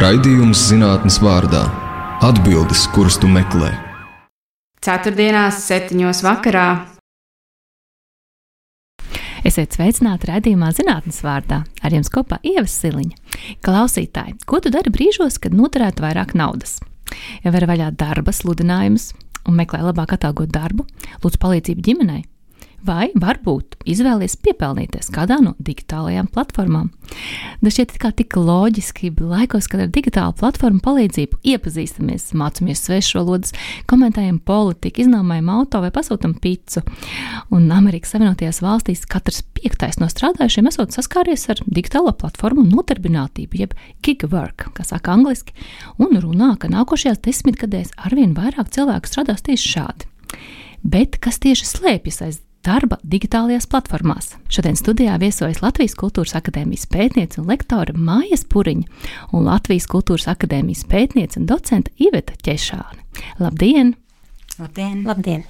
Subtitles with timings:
[0.00, 1.60] Raidījums zinātnes vārdā-
[2.28, 3.68] atbildes, kuras tu meklē.
[4.80, 6.86] Ceturtdienās, septiņos vakarā.
[9.44, 11.66] Esiet sveicināti raidījumā zinātnes vārdā.
[11.84, 13.12] Ar jums kopā Ievas Siliņa.
[13.60, 16.80] Klausītāji, ko tu dari brīžos, kad noturētu vairāk naudas?
[17.44, 19.12] Ja ver vaļā darba sludinājumus
[19.44, 20.88] un meklē labāk atalgot darbu,
[21.20, 22.24] lūdzu palīdzību ģimenei
[22.86, 26.90] vai varbūt izvēlies piepelnīties kādā no digitālajām platformām.
[27.60, 33.54] Tas šķiet kā tik loģiski, laikos, kad ar digitālu platformu palīdzību iepazīstamies, mācāmies svešvalodas,
[33.90, 36.82] komentējam politiku, iznāmājam auto vai pasūtam picu.
[37.54, 43.76] Un Amerikas Savienotajās valstīs katrs piektais no strādājušiem esot saskāries ar digitālo platformu nodarbinātību, jeb
[44.06, 45.56] gig work, kā saka angliski,
[46.00, 50.10] un runā, ka nākošajās desmitgadēs arvien vairāk cilvēku strādās tieši šādi.
[50.80, 54.34] Bet kas tieši slēpjas aiz darba digitālajās platformās.
[54.52, 60.84] Šodien studijā viesojas Latvijas Kultūras Akadēmijas pētniece un lektore Mājas Puriņa un Latvijas Kultūras Akadēmijas
[60.90, 63.00] pētniece un docente Iveta Ķešāne.
[63.40, 63.94] Labdien!
[64.60, 65.04] Labdien!
[65.08, 65.44] Labdien.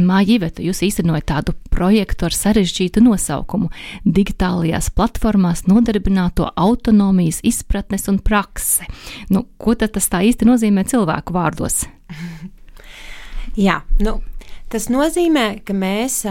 [0.00, 3.68] Māja Iveta, jūs īstenojat tādu projektu ar sarežģītu nosaukumu-
[4.18, 8.86] Digitālajās platformās nodarbināto autonomijas izpratnes un prakse.
[9.28, 11.84] Nu, ko tad tas tā īsti nozīmē cilvēku vārdos?
[13.56, 14.20] Jā, nu,
[14.66, 16.24] Tas nozīmē, ka mēs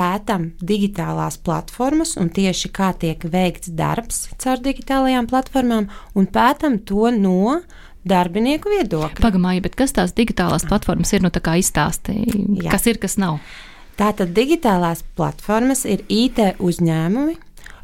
[0.00, 7.10] pētām digitālās platformas un tieši kā tiek veikts darbs caur digitālajām platformām, un pētām to
[7.12, 7.58] no
[8.08, 9.20] darbinieku viedokļa.
[9.20, 11.20] Pagamāji, bet kas tās digitālās platformas ir?
[11.22, 13.42] Nu, tā kā izstāstīja, kas ir, kas nav.
[14.00, 17.36] Tātad digitālās platformas ir IT uzņēmumi,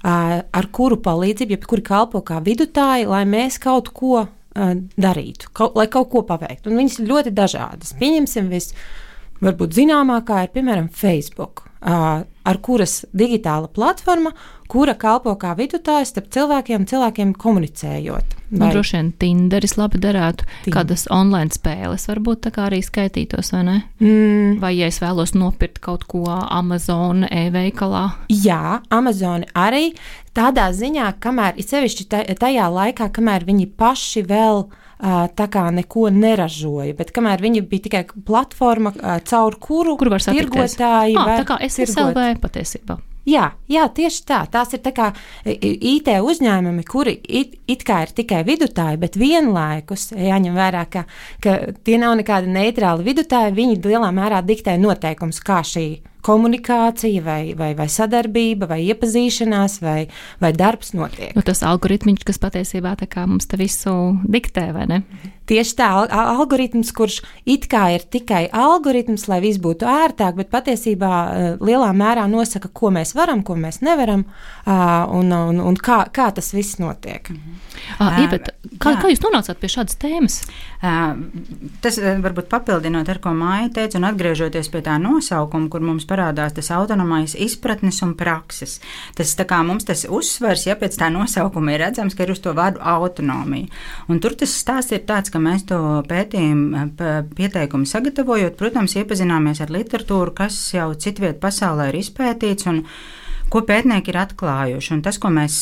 [0.09, 4.25] ar kuru palīdzību, jebkuri kalpo kā vidutāji, lai mēs kaut ko
[4.57, 6.73] darītu, kaut, lai kaut ko paveiktu.
[6.73, 7.93] Un viņas ir ļoti dažādas.
[8.01, 8.73] Pieņemsim visu
[9.45, 14.33] Varbūt zināmākā ir piemēram Facebook, ar kuras digitāla platforma,
[14.69, 18.35] kura kalpo kā vidutājs starp cilvēkiem, cilvēkiem komunicējot.
[18.51, 18.71] Nu, vai...
[18.73, 20.75] Droši vien Tinderis labi derētu, Tinder.
[20.75, 23.77] kādas online spēles varbūt tā kā arī skaitītos, vai ne?
[24.03, 24.59] Mm.
[24.63, 28.09] Vai ja es vēlos nopirkt kaut ko Amazon e-veikalā?
[28.33, 29.93] Jā, Amazon arī
[30.37, 32.11] tādā ziņā, kamēr ir sevišķi
[32.41, 36.95] tajā laikā, kamēr viņi paši vēl uh, tā kā neko neražoja.
[36.99, 38.95] Bet kamēr viņi bija tikai platforma,
[39.29, 42.99] caur kuru Kur var tirgotāji ah, tā kā es SLV patiesībā.
[43.29, 44.39] Jā, jā, tieši tā.
[44.49, 45.11] Tās ir tā kā
[45.45, 51.05] IT uzņēmumi, kuri it, it kā ir tikai vidutāji, bet vienlaikus jāņem vērā, ka,
[51.45, 53.57] ka tie nav nekādi neitrāli vidutāji.
[53.59, 55.89] Viņi lielā mērā diktē noteikumus, kā šī
[56.27, 60.09] komunikācija, vai, vai, vai sadarbība, vai iepazīšanās, vai,
[60.43, 61.35] vai darbs notiek.
[61.37, 62.97] Nu, tas algoritms, kas patiesībā
[63.27, 63.95] mums te visu
[64.27, 65.03] diktē, vai ne?
[65.49, 70.51] Tieši tā, al algoritms, kurš it kā ir tikai algoritms, lai viss būtu ērtāk, bet
[70.53, 74.27] patiesībā uh, lielā mērā nosaka, ko mēs varam, ko mēs nevaram,
[74.69, 77.31] un, un, un kā, kā tas viss notiek.
[77.31, 78.11] Mm -hmm.
[78.13, 79.01] uh, Iebet, kā, jā.
[79.01, 80.43] kā jūs nonācāt pie šādas tēmas?
[80.83, 81.17] Uh,
[81.81, 86.57] tas varbūt papildinot ar ko Māja teica, un atgriežoties pie tā nosaukuma, kur mums parādās
[86.57, 88.79] tas autonomais izpratnes un prakses.
[89.19, 92.55] Tas kā mums tas uzsvers, ja pēc tā nosaukuma ir redzams, ka ir uz to
[92.57, 93.69] vārdu autonomija.
[94.09, 96.89] Un tur tas stāsts ir tāds, ka mēs to pētījumu
[97.39, 102.69] pieteikumu sagatavojot, protams, iepazināmies ar literatūru, kas jau citviet pasaulē ir izpētīts.
[102.73, 102.85] Un,
[103.53, 104.93] ko pētnieki ir atklājuši.
[104.97, 105.59] Un tas, ko mēs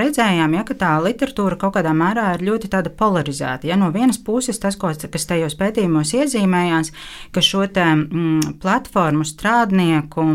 [0.00, 3.68] redzējām, ja, tā literatūra kaut kādā mērā ir ļoti polarizēta.
[3.70, 6.92] Ja, no vienas puses, tas, ko, kas tajos pētījumos iezīmējās,
[7.32, 10.28] ka šo te, mm, platformu strādnieku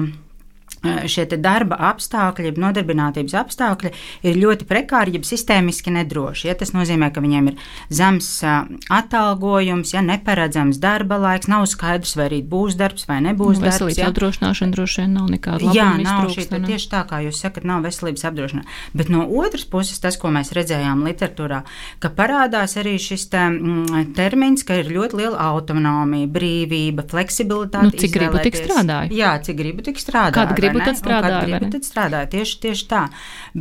[0.84, 3.92] šie darba apstākļi, nodarbinātības apstākļi
[4.28, 6.50] ir ļoti prekāri, jeb sistēmiski nedroši.
[6.50, 7.62] Ja, tas nozīmē, ka viņiem ir
[7.94, 13.60] zems eh, atalgojums, ja neparedzams darba laiks, nav skaidrs, vai arī būs darbs vai nebūs
[13.60, 13.80] nu, darbs.
[13.80, 14.10] Veselības ja.
[14.12, 15.78] apdrošināšana droši vien nav nekāda labuma.
[15.78, 18.80] Jā, nav šī tieši tā, kā jūs sakat, nav veselības apdrošināšana.
[18.98, 21.64] Bet no otras puses, tas, ko mēs redzējām literatūrā,
[22.04, 27.88] ka parādās arī šis te, mm, termins, ka ir ļoti liela autonomija, brīvība, fleksibilitāte.
[27.88, 29.16] Nu, cik gribu, tik strādāju.
[29.16, 30.73] Jā, cik gribu, tik strādāju.
[30.74, 31.48] Gribu, gribu, tad strādāju.
[31.52, 32.32] Gribu, tad strādāju.
[32.34, 33.04] Tieši, tieši tā.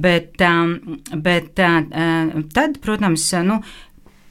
[0.07, 0.75] Bet, um,
[1.29, 3.61] bet uh, tad, protams, nu,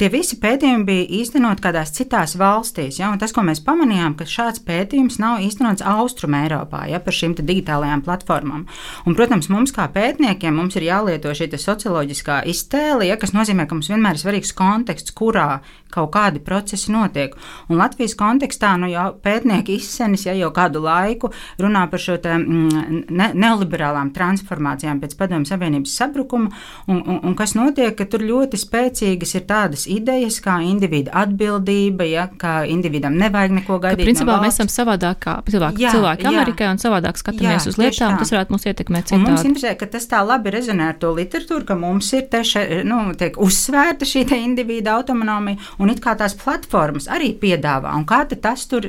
[0.01, 2.95] Tie visi pētījumi bija īstenot kādās citās valstīs.
[2.97, 3.11] Ja?
[3.21, 6.97] Tas, ko mēs pamanījām, ka šāds pētījums nav īstenots Austrum Eiropā ja?
[7.05, 8.63] par šīm digitālajām platformām.
[9.05, 13.19] Un, protams, mums kā pētniekiem mums ir jālieto šī socioloģiskā iztēle, ja?
[13.21, 15.59] kas nozīmē, ka mums vienmēr ir svarīgs konteksts, kurā
[15.91, 17.35] kaut kādi procesi notiek.
[17.69, 21.31] Un Latvijas kontekstā nu, jau pētnieki izsenis ja jau kādu laiku
[21.61, 26.51] runā par šo te, mm, ne, neoliberālām transformācijām pēc Padomju Savienības sabrukuma,
[26.87, 32.05] un, un, un kas notiek, ka tur ļoti spēcīgas ir tādas idejas, kā individa atbildība,
[32.09, 34.05] ja, kā individam nevajag neko Ka, gaidīt.
[34.07, 34.63] principā no mēs valsts.
[34.65, 36.31] esam savādāk kā cilvēki, Jā, cilvēki jā.
[36.31, 38.15] Amerikā un savādāk skatāmies Jā, uz lietām.
[38.15, 38.19] tā.
[38.23, 39.49] Tas varētu mūs ietekmēt Un mums citādi.
[39.51, 43.37] interesē, ka tas tā labi rezonē ar to literatūru, ka mums ir teša, nu, tiek
[43.37, 48.41] uzsvērta šī te individa autonomija, un it kā tās platformas arī piedāvā, un kā tad
[48.41, 48.81] tas tur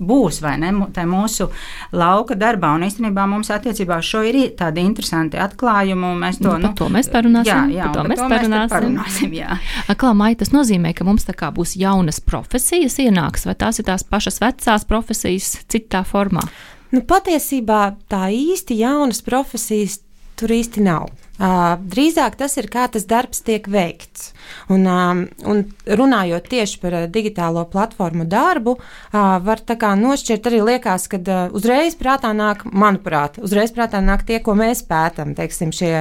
[0.00, 1.48] būs, vai ne, tai mūsu
[1.92, 6.68] lauka darbā, un īstenībā mums attiecībā šo ir tādi interesanti atklājumi, un mēs to, Nu,
[6.68, 8.70] par to mēs parunāsim, Jā, jā, par to mēs tad parunāsim.
[8.74, 9.56] parunāsim, jā.
[9.90, 13.88] Aklā maija tas nozīmē, ka mums tā kā būs jaunas profesijas ienāks, vai tās ir
[13.88, 16.44] tās pašas vecās profesijas citā formā?
[16.92, 20.02] Nu, patiesībā tā īsti jaunas profesijas
[20.38, 21.08] tur īsti nav.
[21.34, 24.33] Uh, drīzāk tas ir kā tas darbs tiek veikts.
[24.72, 30.48] Un, um, un runājot tieši par uh, digitālo platformu darbu, uh, var tā kā nošķirt
[30.50, 35.34] arī liekas, ka uh, uzreiz prātā nāk, manuprāt, uzreiz prātā nāk tie, ko mēs pētām,
[35.36, 35.92] teiksim, šie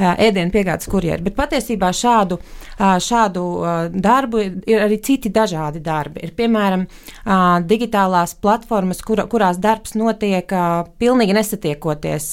[0.00, 1.24] ēdienu piegādes kurjeri.
[1.24, 2.38] Bet patiesībā šādu,
[2.78, 3.44] šādu
[3.92, 6.22] darbu ir, arī citi dažādi darbi.
[6.24, 6.86] Ir piemēram
[7.68, 10.50] digitālās platformas, kura, kurās darbs notiek
[11.00, 12.30] pilnīgi nesatiekoties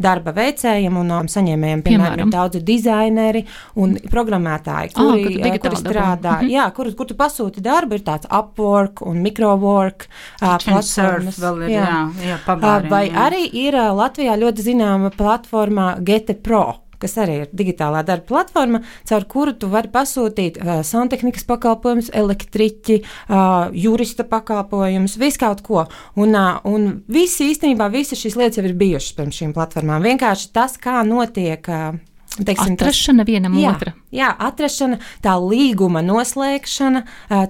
[0.00, 1.82] darba veicējiem un um, saņēmējiem.
[1.84, 2.30] Piemēram, Piemēram?
[2.30, 3.44] ir daudzi dizaineri
[3.80, 6.36] un programmētāji, kuri, digitāli kuri strādā.
[6.40, 6.52] Mhm.
[6.54, 11.40] Jā, kur, kur tu pasūti darbu, ir tāds Upwork un Microwork uh, platformas.
[11.42, 11.90] Vēl ir, jā,
[12.24, 13.26] jā, Uh, pabāriem, Vai jā.
[13.26, 16.80] arī ir Latvijā ļoti zināma platforma Gete Pro.
[17.00, 23.00] Kas arī ir digitālā darba platforma, caur kuru tu vari pasūtīt uh, santehnikas pakalpojumus, elektriķi,
[23.28, 25.84] uh, jurista pakalpojumus, visu kaut ko.
[26.16, 30.06] Un, uh, un visi īstenībā visas šīs lietas jau ir bijušas pirms šīm platformām.
[30.06, 31.68] Vienkārši tas, kā notiek.
[31.68, 33.92] Uh, Teiksim, tas- Atrašana vienam jā, otra.
[34.10, 37.02] Jā, atrašana, tā līguma noslēgšana,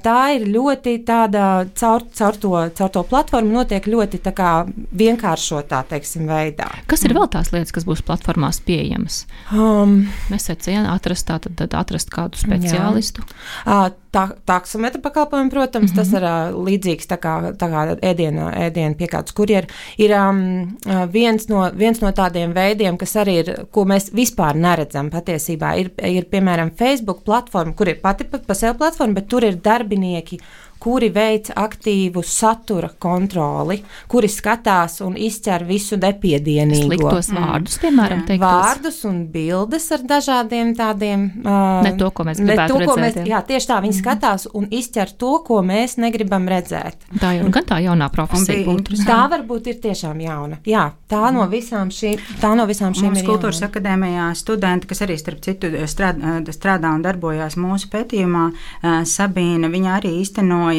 [0.05, 4.51] tā ir ļoti tāda, caur, caur, to, caur to platformu notiek ļoti kā
[4.93, 6.69] vienkāršotā, teiksim, veidā.
[6.91, 9.23] Kas ir vēl tās lietas, kas būs platformās pieejamas?
[9.53, 13.25] Um, Mēs secējām, atrast, tātad, tad atrast kādu speciālistu.
[13.65, 15.97] ā, tā, taksometra pakalpojumi, protams, mm -hmm.
[15.97, 16.17] tas Mhm.
[16.17, 16.37] ir ā,
[16.69, 19.69] līdzīgs tā kā, tā kā ēdienu, ēdienu piekāpes kurjeri.
[19.99, 20.77] Ir um,
[21.13, 25.91] viens, no, viens no tādiem veidiem, kas arī ir, ko mēs vispār neredzam patiesībā, ir,
[26.03, 30.39] ir piemēram Facebook platforma, kur ir pati pa, pa sevi platforma, bet tur ir darbinieki
[30.83, 33.79] kuri veic aktīvu satura kontroli,
[34.11, 36.89] kuri skatās un izķer visu nepiedienīgo.
[36.91, 38.45] Sliktos vārdus, piemēram, teiktos.
[38.45, 41.27] Vārdus un bildes ar dažādiem tādiem.
[41.45, 43.37] Uh, Ne to, ko mēs gribētu to, ko redzēt, Mēs, jā.
[43.37, 47.09] jā, tieši tā, viņi skatās un izķer to, ko mēs negribam redzēt.
[47.21, 48.59] Tā jau ir gan tā jaunā profesija.
[48.61, 48.99] bija būtu.
[49.07, 50.59] Tā varbūt ir tiešām jauna.
[50.69, 53.71] Jā, tā no visām šīm, tā no visām šīm Mums ir kultūras jauna.
[53.73, 58.45] akadēmijā studenti, kas arī starp citu strādā, strādā un darbojās mūsu pētījumā,
[58.83, 60.74] eh, Sabīna, viņa arī īstenoja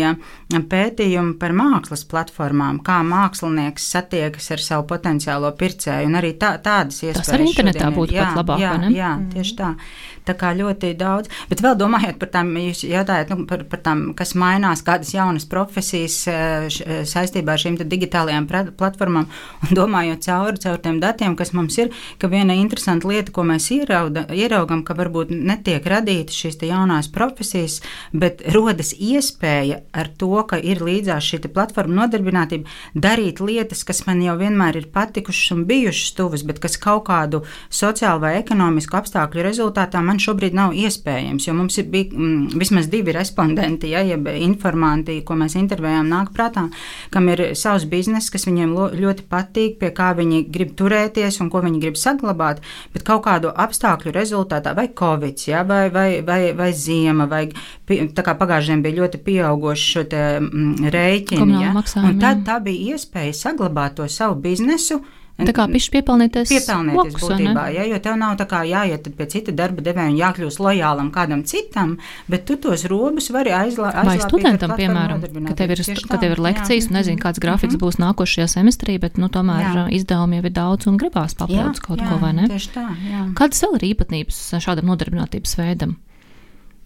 [0.71, 7.33] pētījumu par mākslas platformām, kā mākslinieks satiekas ar savu potenciālo pircēju, arī tā, tādas iespējas.
[7.35, 8.75] arī internetā būtu pat labāk, jā?
[8.95, 9.71] Jā, tieši tā.
[10.25, 11.29] Tā kā ļoti daudz.
[11.51, 15.45] Bet vēl domājot par tām, jūs jautājat nu, par, par tām, kas mainās, kādas jaunas
[15.49, 18.47] profesijas eh, š, eh, saistībā ar šīm digitālajām
[18.79, 19.27] platformām,
[19.67, 23.69] un domājot cauri, caur tiem datiem, kas mums ir, ka viena interesanta lieta, ko mēs
[23.75, 27.81] ierauda, ieraugam, ka varbūt netiek radītas šīs jaunās profesijas,
[28.13, 34.21] bet rodas iespēja ar to, ka ir līdzās šī platforma nodarbinātība, darīt lietas, kas man
[34.23, 39.45] jau vienmēr ir patikušas un bijušas tuvas, bet kas kaut kādu sociālu vai ekonomisku apstākļu
[39.45, 41.47] rezultātā man šobrīd nav iespējams.
[41.47, 46.67] Jo mums bija mm, vismaz divi respondenti, ja, jeb informanti, ko mēs intervējām, nāk prātā,
[47.13, 51.61] kam ir savs bizness, kas viņiem ļoti patīk, pie kā viņi grib turēties un ko
[51.65, 52.61] viņi grib saglabāt,
[52.93, 57.47] bet kaut kādu apstākļu rezultātā, vai covid, ja, vai, vai, vai, vai ziema, vai
[57.85, 61.61] pagājušajā bija ļoti pieauguši šo te, mm, rēķinu.
[61.61, 62.45] Ja, maksājumi, tad jā.
[62.45, 65.01] tā bija iespēja saglabāt to savu biznesu.
[65.35, 66.47] Tā kā pišķi piepelnīties.
[66.47, 70.13] Piepelnīties lokus, vai būtībā, ja, jo tev nav tā kā jāiet pie cita darba devēja
[70.13, 71.97] un jākļūst lojālam kādam citam,
[72.31, 74.23] bet tu tos robus vari aizlā- Vai aizlāpīt.
[74.23, 75.19] ar studentam, piemēram,
[75.49, 76.45] ka tev ir, ka tev ir jā.
[76.47, 79.73] lekcijas, un nezinu, kāds grafiks būs nākošajā semestrī, bet nu, tomēr Jā.
[79.75, 79.85] jā.
[79.99, 82.47] izdevumi jau ir daudz un gribās papildus kaut jā, ko, vai ne?
[82.47, 83.33] Tieši tā, jā.
[83.35, 85.97] Kādas vēl ir īpatnības šādam nodarbinātības veidam?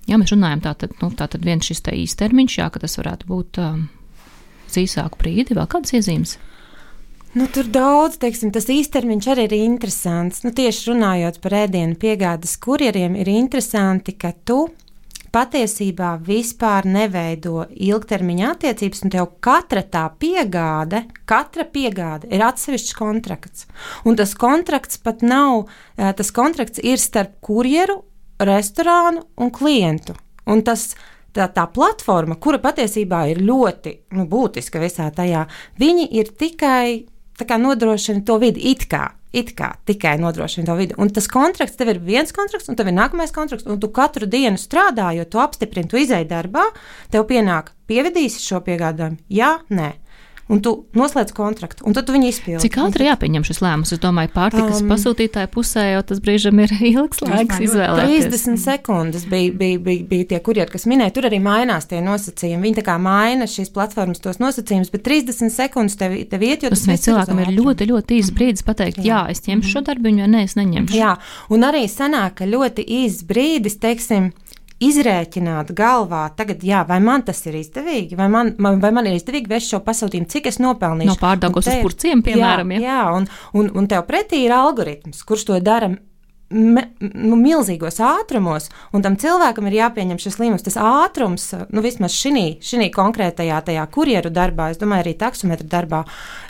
[0.09, 3.59] Jā, mēs runājam, tātad, nu, tātad viens šis te īstermiņš, jā, ka tas varētu būt
[3.61, 3.83] um,
[4.65, 6.39] uz īsāku brīdi, vēl kādas iezīmes.
[7.37, 10.41] Nu, tur daudz, teiksim, tas īstermiņš arī ir interesants.
[10.41, 14.63] Nu, tieši runājot par ēdienu piegādes kurjeriem, ir interesanti, ka tu
[15.29, 23.67] patiesībā vispār neveido ilgtermiņa attiecības, un tev katra tā piegāde, katra piegāde ir atsevišķs kontrakts.
[24.09, 28.01] Un tas kontrakts pat nav, eh, tas kontrakts ir starp kurjeru,
[28.39, 30.15] restorānu un klientu.
[30.49, 30.93] Un tas
[31.35, 35.45] tā, tā platforma, kura patiesībā ir ļoti nu, būtiska visā tajā,
[35.79, 37.05] viņi ir tikai
[37.39, 39.13] nodrošina to vidi it kā.
[39.29, 40.95] It kā tikai nodrošina to vidi.
[40.97, 44.25] Un tas kontrakts, tev ir viens kontrakts, un tev ir nākamais kontrakts, un tu katru
[44.25, 46.65] dienu strādājot, tu apstiprini, tu izēj darbā,
[47.13, 49.21] tev pienāk, pievedīsi šo piegādājumu?
[49.29, 49.91] Jā, nē
[50.49, 52.61] un tu noslēdz kontraktu, un tad tu viņu izpildi.
[52.65, 53.93] Cik ātri jāpieņem šis lēmums?
[53.93, 58.25] Es domāju, pārtikas um, pasūtītāja pusē jau tas brīžam ir ilgs laiks izvēlēties.
[58.33, 62.65] 30 sekundes bija, bija, bija, bija tie kurjeri, kas minēja, tur arī mainās tie nosacījumi.
[62.65, 66.73] Viņi tā kā maina šīs platformas tos nosacījumus, bet 30 sekundes tev, tev iet, jo
[66.73, 70.25] tas ir cilvēkam ir ļoti, ļoti īsts brīdis pateikt, jā, jā es ņemšu šo darbiņu,
[70.25, 70.97] vai nē, es neņemšu.
[70.97, 71.15] Jā,
[71.53, 74.31] un arī sanāk, ka ļoti īsts brīdis, teiksim,
[74.83, 79.51] izrēķināt galvā, tagad, jā, vai man tas ir izdevīgi, vai man, vai man ir izdevīgi
[79.51, 81.11] vest šo pasūtījumu, cik es nopelnīšu.
[81.11, 82.75] No pārdagos uz purciem, piemēram.
[82.77, 83.27] Jā, jā un,
[83.59, 85.91] un, un tev pretī ir algoritms, kurš to dara
[86.49, 90.65] me, nu, milzīgos ātrumos, un tam cilvēkam ir jāpieņem šis līmenis.
[90.65, 96.03] Tas ātrums, nu, vismaz šī konkrētajā tajā kurjeru darbā, es domāju, arī taksometra darbā,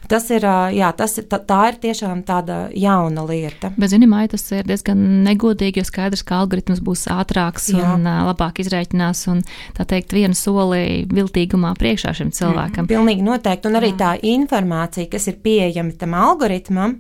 [0.10, 3.74] tas ir, jā, tas, tā, tā ir tiešām tāda jauna lieta.
[3.78, 7.84] Bet, zinām, tas ir diezgan negodīgi, jo skaidrs, ka algoritms būs ātrāks jā.
[7.96, 9.44] un labāk izrēķinās, un
[9.78, 12.86] tā teikt, vienu soli viltīgumā priekšā šim cilvēkam.
[12.86, 14.00] Mm, pilnīgi noteikti, un arī jā.
[14.00, 17.00] tā informācija, kas ir pieejama tam algoritmam,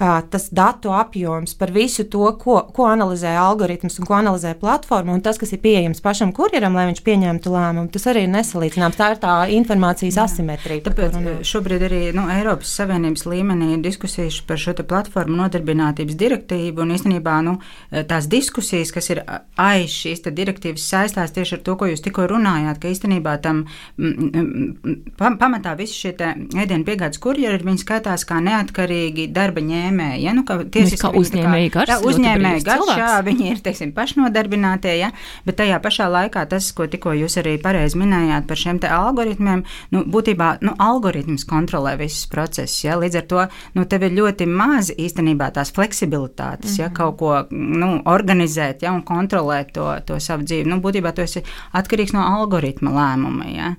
[0.00, 5.20] tas datu apjoms par visu to, ko, ko analizē algoritms un ko analizē platforma, un
[5.20, 8.96] tas, kas ir pieejams pašam kurjeram, lai viņš pieņemtu lēmumu, tas arī ir nesalīdzināms.
[8.96, 10.24] Tā ir tā informācijas Jā.
[10.24, 10.84] asimetrija.
[10.88, 16.94] Tāpēc šobrīd arī nu, Eiropas Savienības līmenī ir diskusijas par šo platformu nodarbinātības direktīvu, un
[16.96, 17.58] īstenībā nu,
[18.08, 19.22] tās diskusijas, kas ir
[19.60, 23.66] aiz šīs direktīvas, saistās tieši ar to, ko jūs tikko runājāt, ka īstenībā tam
[25.20, 30.24] pamatā visi šie ēdienu piegādes kurjeri, viņi skaitās kā neatkarīgi darba ņēmēji ņēmēji.
[30.24, 30.34] Ja?
[30.34, 31.90] Nu, kā tiesiski, kā uzņēmēji gars.
[31.90, 35.10] Jā, uzņēmēji gars, jā, viņi ir, teiksim, pašnodarbinātie, ja?
[35.46, 40.04] bet tajā pašā laikā tas, ko tikko jūs arī pareizi minējāt par šiem algoritmiem, nu,
[40.06, 42.98] būtībā, nu, algoritms kontrolē visus procesus, ja?
[43.00, 43.46] līdz ar to,
[43.78, 46.80] nu, tev ir ļoti maz īstenībā tās fleksibilitātes, mm -hmm.
[46.80, 46.96] ja, mhm.
[46.96, 50.68] kaut ko, nu, organizēt, ja, un kontrolēt to, to savu dzīvi.
[50.68, 51.42] Nu, būtībā tu esi
[51.72, 53.74] atkarīgs no algoritma lēmuma, ja.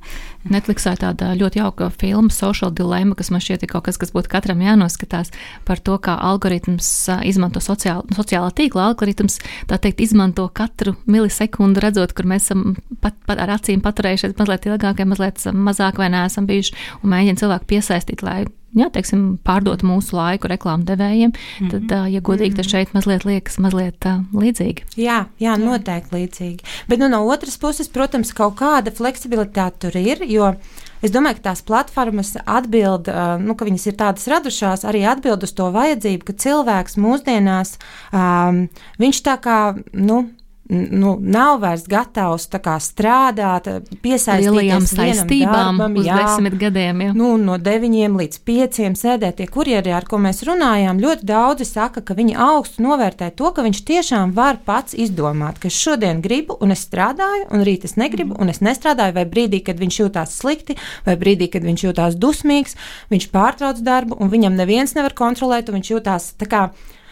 [0.49, 4.31] Netflixā tāda ļoti jauka filma Social Dilemma, kas man šķiet ir kaut kas, kas būtu
[4.31, 5.29] katram jānoskatās
[5.67, 6.87] par to, kā algoritms
[7.27, 9.39] izmanto sociāla, sociālā tīkla algoritms,
[9.69, 14.67] tā teikt, izmanto katru milisekundi, redzot, kur mēs esam pat, pat ar acīm paturējušies mazliet
[14.69, 18.43] ilgāk, mazliet mazāk, vai neesam bijuši, un mēģina cilvēku piesaistīt, lai
[18.77, 21.87] jā, teiksim, pārdot mūsu laiku reklāmu devējiem, mm -hmm.
[21.89, 24.85] tad, ja godīgi, tas šeit mazliet liekas mazliet uh, līdzīgi.
[24.97, 26.71] Jā, jā, noteikti līdzīgi.
[26.87, 30.55] Bet nu, no otras puses, protams, kaut kāda fleksibilitāte tur ir, jo
[31.01, 33.09] Es domāju, ka tās platformas atbild,
[33.41, 37.73] nu, ka viņas ir tādas radušās, arī atbild uz to vajadzību, ka cilvēks mūsdienās,
[38.13, 38.67] um,
[39.01, 39.57] viņš tā kā,
[39.97, 40.27] nu,
[40.71, 43.67] nu, nav vairs gatavs kā, strādāt,
[44.03, 47.01] piesaistīties saistībām darbam, uz jā, desmit gadiem.
[47.05, 47.15] Jā.
[47.17, 51.01] Nu, no deviņiem līdz pieciem sēdēt tie kurjeri, ar ko mēs runājām.
[51.03, 55.71] Ļoti daudzi saka, ka viņi augstu novērtē to, ka viņš tiešām var pats izdomāt, ka
[55.73, 59.81] šodien gribu un es strādāju, un rīt es negribu un es nestrādāju, vai brīdī, kad
[59.81, 62.79] viņš jūtās slikti, vai brīdī, kad viņš jūtās dusmīgs,
[63.11, 66.65] viņš pārtrauc darbu un viņam neviens nevar kontrolēt, un viņš jūtās tā kā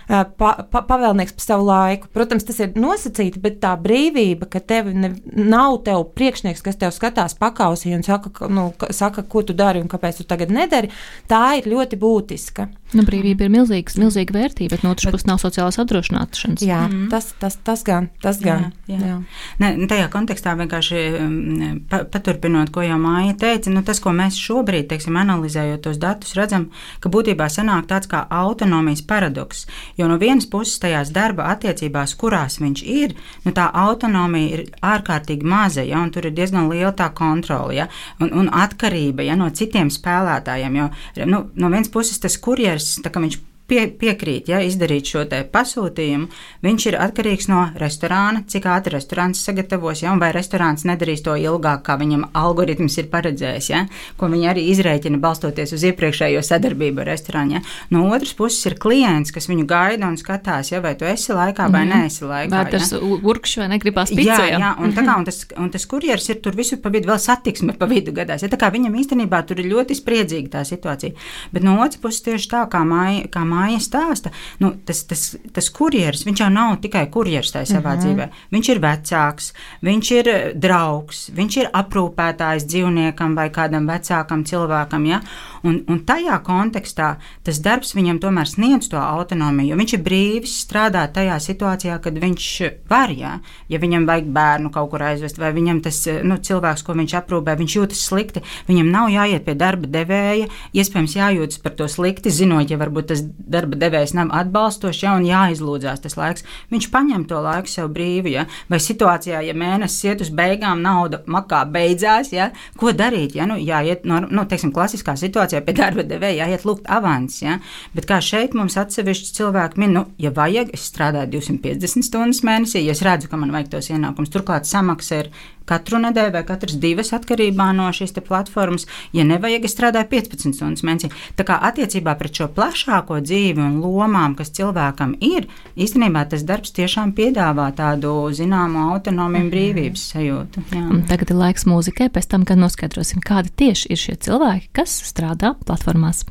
[0.10, 2.10] pa, pa, pavēlnieks par savu laiku.
[2.14, 6.94] Protams, tas ir nosacīti, bet tā brīvība, ka tev ne, nav tev priekšnieks, kas tev
[6.96, 10.90] skatās pakausī un saka, nu, saka, ko tu dari un kāpēc tu tagad nedari,
[11.30, 12.70] tā ir ļoti būtiska.
[12.90, 16.64] Nu, brīvība ir milzīgs, milzīga vērtība, bet no otras puses nav sociālās apdrošināšanas.
[16.66, 17.06] Jā, mm.
[17.12, 18.10] tas, tas, tas gan.
[18.24, 19.00] Tas gan jā, jā.
[19.06, 19.18] Jā.
[19.62, 24.40] Ne, tajā kontekstā vienkārši mm, pa, paturpinot, ko jau Māja teica, nu, tas, ko mēs
[24.42, 26.70] šobrīd, teiksim, analizējot tos datus, redzam,
[27.04, 29.68] ka būtībā sanāk tāds kā autonomijas paradoks.
[30.00, 33.14] Jo no vienas puses tajās darba attiecībās, kurās viņš ir,
[33.46, 37.86] nu, tā autonomija ir ārkārtīgi maza, ja, un tur ir diezgan liela tā kontrole ja,
[38.18, 40.82] un, un atkarība ja, no citiem spēlētājiem.
[40.82, 40.90] Jo
[41.30, 43.38] nu, no vienas puses tas kurjeris kurjers, tā kā viņš
[43.70, 46.30] pie, piekrīt, ja izdarīt šo pasūtījumu,
[46.66, 51.36] viņš ir atkarīgs no restorāna, cik ātri restorāns sagatavos, ja, un vai restorāns nedarīs to
[51.38, 53.84] ilgāk, kā viņam algoritms ir paredzējis, ja,
[54.18, 57.58] ko viņi arī izrēķina balstoties uz iepriekšējo sadarbību ar restorānu.
[57.58, 57.64] Ja.
[57.94, 61.70] No otras puses ir klients, kas viņu gaida un skatās, ja, vai tu esi laikā
[61.70, 61.94] vai mm.
[61.94, 62.54] neesi laikā.
[62.56, 63.02] Vai tas ja.
[63.02, 64.40] urkšs vai negribās pizza?
[64.42, 67.10] Jā, jā, un, tā kā, un, tas, un tas kurjeris ir tur visur pa vidu,
[67.12, 68.44] vēl satiksme pa vidu gadās.
[68.46, 71.16] Ja, tā kā viņam īstenībā tur ir ļoti spriedzīga tā situācija.
[71.54, 74.32] Bet no otras puses tieši tā, kā māja, kā māja māja stāsta,
[74.64, 78.04] nu, tas, tas, tas kurjeris, viņš jau nav tikai kurjeris tajā savā mm -hmm.
[78.06, 78.30] dzīvē.
[78.56, 85.06] Viņš ir vecāks, viņš ir eh, draugs, viņš ir aprūpētājs dzīvniekam vai kādam vecākam cilvēkam.
[85.06, 85.22] Ja?
[85.64, 90.56] Un, un tajā kontekstā tas darbs viņam tomēr sniedz to autonomiju, jo viņš ir brīvis
[90.64, 92.48] strādāt tajā situācijā, kad viņš
[92.90, 93.40] var, ja,
[93.70, 97.58] ja viņam vajag bērnu kaut kur aizvest, vai viņam tas nu, cilvēks, ko viņš aprūpē,
[97.60, 102.72] viņš jūtas slikti, viņam nav jāiet pie darba devēja, iespējams jājūtas par to slikti, zinot,
[102.72, 106.46] ja varbūt tas darba devējs nav atbalstošs, ja un jāizlūdzās tas laiks.
[106.74, 108.46] Viņš paņem to laiku sev brīvi, ja?
[108.70, 112.50] vai situācijā, ja mēnesis iet uz beigām, nauda makā beidzās, ja?
[112.80, 113.36] ko darīt?
[113.40, 113.48] Ja?
[113.50, 117.60] Nu, jāiet, no, nu, teiksim, klasiskā situācijā pie darba devēja jāiet lūgt avans, ja?
[117.96, 122.84] bet kā šeit mums atsevišķi cilvēki min, nu, ja vajag, es strādāju 250 stundas mēnesī,
[122.86, 125.34] ja es redzu, ka man vajag tos ienākumus, turklāt samaksa ir
[125.70, 128.88] katru nedēļu vai katras divas atkarībā no šīs platformas.
[129.16, 131.12] Ja nevajag, es strādāju 15 stundas mēnesī.
[131.38, 135.48] Tā kā attiecībā pret šo plašāko dzīvi un lomām, kas cilvēkam ir,
[135.80, 140.66] īstenībā tas darbs tiešām piedāvā tādu zināmu autonomiju un brīvības sajūtu.
[140.74, 140.88] Jā.
[141.12, 145.56] Tagad ir laiks mūzikai, pēc tam, kad noskaidrosim, kādi tieši ir šie cilvēki, kas strādā
[145.66, 146.26] platformās.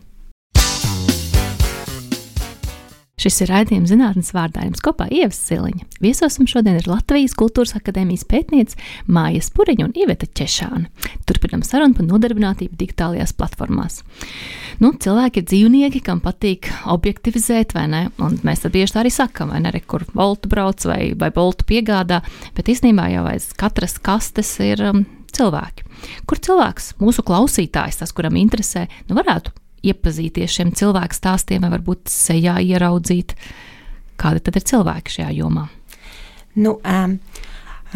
[3.19, 5.89] Šis ir raidījums zinātnes vārdā jums kopā Ievas Siliņa.
[6.05, 8.79] Viesosim šodien ir Latvijas Kultūras akadēmijas pētniece
[9.11, 10.87] Māja Spuriņa un Iveta Češāna.
[11.27, 14.05] Turpinam sarunu par nodarbinātību digitālajās platformās.
[14.79, 18.07] Nu, cilvēki ir dzīvnieki, kam patīk objektivizēt, vai ne?
[18.23, 21.33] Un mēs tad bieži tā arī sakam, vai ne, re, kur boltu brauc vai, vai
[21.35, 22.23] boltu piegādā,
[22.55, 25.89] bet īstenībā jau aiz katras kastes ir um, cilvēki.
[26.31, 32.13] Kur cilvēks, mūsu klausītājs, tas, kuram interesē, nu varētu iepazīties šiem cilvēku stāstiem, vai varbūt
[32.13, 33.37] sejā ieraudzīt,
[34.21, 35.69] kādi tad ir cilvēki šajā jomā?
[36.59, 37.19] Nu, um,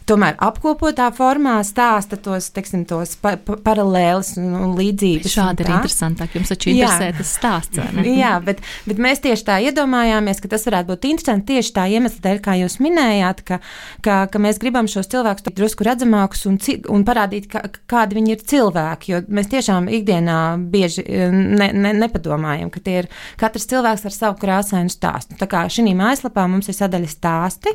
[0.09, 5.33] tomēr apkopotā formā stāsta tos, teiksim, tos pa, pa, paralēlus un, un līdzības.
[5.33, 6.35] Šādi ir interesantāk.
[6.37, 7.81] Jums taču interesē tas stāsts.
[8.25, 12.25] Jā, bet, bet mēs tieši tā iedomājāmies, ka tas varētu būt interesanti tieši tā iemesla
[12.27, 13.61] dēļ, kā jūs minējāt, ka,
[14.05, 16.61] ka, ka mēs gribam šos cilvēkus drusku redzamākus un,
[16.93, 19.15] un parādīt, ka, kādi viņi ir cilvēki.
[19.15, 20.41] Jo mēs tiešām ikdienā
[20.73, 25.39] bieži ne, ne, nepadomājam, ka tie ir katrs cilvēks ar savu krāsainu stāstu.
[25.41, 27.75] Tā kā šī mājaslapā mums ir sadaļa stāsti.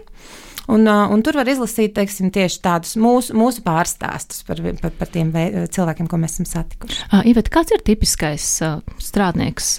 [0.70, 5.32] Un, un tur var izlasīt teiksim, tieši tādus mūsu, mūsu pārstāstus par, par, par tiem
[5.74, 7.08] cilvēkiem, ko mēs esam satikuši.
[7.32, 8.52] Ivet, kāds ir tipiskais
[9.10, 9.78] strādnieks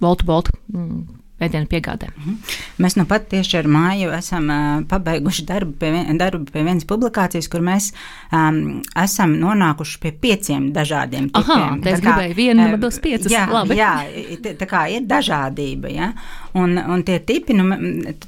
[0.00, 0.56] Boltu?
[0.72, 2.08] Mm ēdienu piegādē.
[2.10, 2.36] -hmm.
[2.78, 4.48] Mēs nu pat tieši ar māju esam
[4.88, 7.92] pabeiguši darbu pie, darbu pie vienas publikācijas, kur mēs
[8.32, 11.62] um, esam nonākuši pie pieciem dažādiem tipiem.
[11.62, 13.32] Aha, tā es gribēju vienu, uh, dos piecas.
[13.32, 13.76] Jā, Labi.
[13.76, 13.94] jā
[14.42, 16.12] tā, tā kā ir dažādība, ja?
[16.54, 17.66] un, un tie tipi, nu,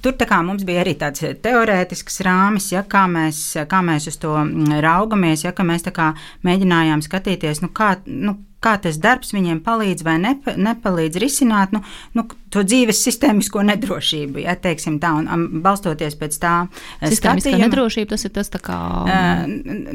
[0.03, 4.19] tur tā kā mums bija arī tāds teorētisks rāmis, ja, kā mēs, kā mēs uz
[4.23, 4.35] to
[4.83, 6.11] raugamies, ja, ka mēs tā kā
[6.47, 11.83] mēģinājām skatīties, nu, kā, nu, kā tas darbs viņiem palīdz vai nepa, nepalīdz risināt nu,
[12.19, 14.41] nu, to dzīves sistēmisko nedrošību.
[14.45, 14.75] Ja, tā,
[15.13, 16.55] un, um, balstoties pēc tā,
[17.03, 18.79] sistēmiskā skatījuma, nedrošība tas ir tas kā.
[19.05, 19.43] Uh,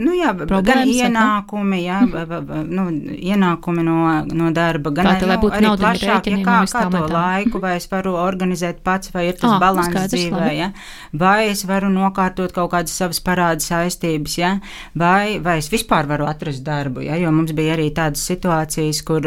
[0.02, 2.02] nu, jā, gan ienākumi, jā,
[2.68, 7.62] nu, ienākumi no, no darba, gan tā, nu, arī plašāk, ja, kā, kā to laiku,
[7.64, 10.72] vai es varu organizēt pats, vai ir tas ah, balans dzīvē, ja,
[11.18, 14.54] vai es varu nokārtot kaut kādas savas parādu saistības, ja,
[14.98, 19.02] vai, vai es vispār varu atrast darbu, ja, jo mums bija arī tādas situācijas, situācijas,
[19.06, 19.26] kur,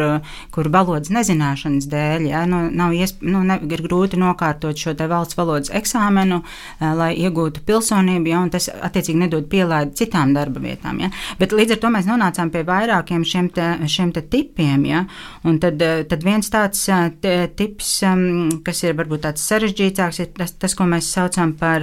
[0.51, 5.37] kur valodas nezināšanas dēļ ja, nu, nav iesp, nu, ne, ir grūti nokārtot šo valsts
[5.37, 6.43] valodas eksāmenu,
[6.81, 11.01] eh, lai iegūtu pilsonību, ja, un tas attiecīgi nedod pielaidi citām darba vietām.
[11.01, 11.11] Ja.
[11.39, 14.85] Bet līdz ar to mēs nonācām pie vairākiem šiem, te, šiem te tipiem.
[14.87, 15.05] Ja,
[15.45, 18.03] un tad, eh, tad viens tāds eh, te, tips,
[18.65, 21.83] kas ir varbūt tāds sarežģītāks, ir tas, tas ko mēs saucam par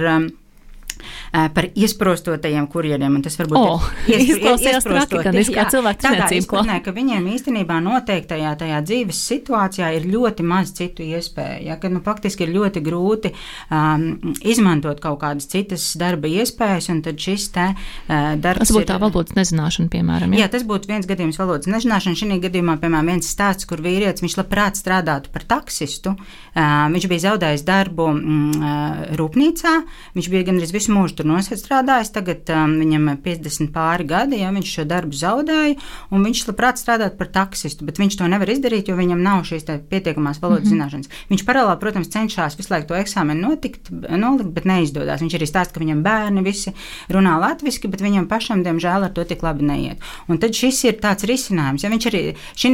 [1.30, 3.20] par iesprostotajiem kurjeriem.
[3.24, 5.20] Tas varbūt oh, ir iesprostoti,
[5.52, 6.62] kā cilvēku.
[6.68, 11.66] Nē, ka viņiem īstenībā noteiktajā tajā dzīves situācijā ir ļoti maz citu iespēju.
[11.68, 17.02] Ja, ka, nu, faktiski ir ļoti grūti um, izmantot kaut kādas citas darba iespējas, un
[17.04, 18.66] tad šis te uh, darbs.
[18.66, 20.34] Tas būtu tā valodas nezināšana, piemēram.
[20.36, 20.44] Ja?
[20.44, 22.18] Jā, tas būtu viens gadījums valodas nezināšana.
[22.18, 26.16] Šī gadījumā, piemēram, viens stāsts, kur vīrietis, viņš labprāt strādātu par taksistu.
[26.52, 29.74] Uh, viņš bija zaudējis darbu mm, rūpnīcā,
[30.16, 34.50] viņš bija gandrīz visu mūžu tur nostrādājis, tagad um, viņam ir 50 pāri gadi, ja
[34.54, 35.76] viņš šo darbu zaudēja,
[36.10, 39.68] un viņš labprāt strādāt par taksistu, bet viņš to nevar izdarīt, jo viņam nav šīs
[39.90, 40.82] pietiekamās valodas mm -hmm.
[40.82, 41.10] zināšanas.
[41.30, 45.20] Viņš paralēli, protams, cenšas visu laiku to eksāmenu notikt, nolikt, bet neizdodas.
[45.20, 46.72] Viņš arī stāsta, ka viņam bērni visi
[47.08, 49.98] runā latviešu, bet viņam pašam, diemžēl, ar to tik labi neiet.
[50.28, 51.84] Un tad šis ir tāds risinājums.
[51.84, 52.22] Ja viņš arī
[52.56, 52.72] šī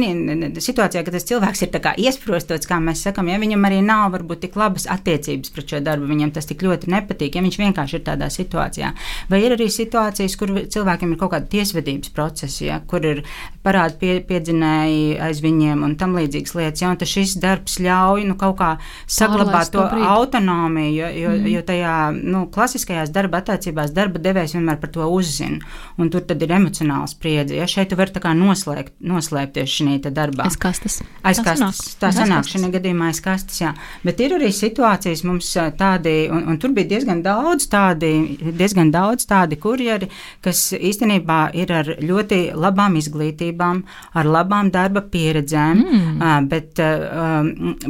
[0.59, 4.57] situācijā, kad tas cilvēks ir iesprostots, kā mēs sakām, ja viņam arī nav varbūt tik
[4.59, 8.31] labas attiecības pret šo darbu, viņam tas tik ļoti nepatīk, ja viņš vienkārši ir tādā
[8.33, 8.93] situācijā.
[9.29, 13.23] Vai ir arī situācijas, kur cilvēkiem ir kaut kāda tiesvedības procesi, ja, kur ir
[13.65, 16.83] parādi pie, piedzinēji aiz viņiem un tam līdzīgas lietas.
[16.83, 18.69] Ja, un šis darbs ļauj nu, kaut kā
[19.09, 21.49] saglabāt to, to autonomiju, jo, jo, mm.
[21.53, 25.59] jo tajā nu, klasiskajās darba attiecībās darba devējs vienmēr par to uzzina.
[25.99, 27.57] Un tur tad ir emocionāla spriedze.
[27.57, 30.47] Ja šeit tu vari noslēgt, noslēpties šajā darbā.
[30.47, 30.99] Aiz kastes.
[31.23, 31.95] Aiz kastes.
[32.01, 33.73] Tā sanāk šajā gadījumā aiz kastes, jā.
[34.05, 39.25] Bet ir arī situācijas mums tādi, un, un tur bija diezgan daudz tādi, diezgan daudz
[39.29, 40.09] tādi kurjeri,
[40.43, 43.81] kas īstenībā ir ar ļoti labām izglītībām,
[44.17, 46.49] ar labām darba pieredzēm, mm.
[46.49, 46.81] bet,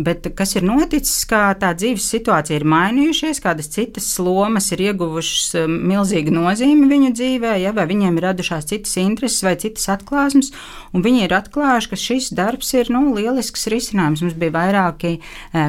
[0.05, 5.67] bet kas ir noticis, ka tā dzīves situācija ir mainījušies, kādas citas lomas ir ieguvušas
[5.67, 10.51] milzīgu nozīmi viņu dzīvē, ja, vai viņiem ir radušās citas intereses vai citas atklāsmes,
[10.93, 14.23] un viņi ir atklājuši, ka šis darbs ir nu, lielisks risinājums.
[14.25, 15.17] Mums bija vairāki,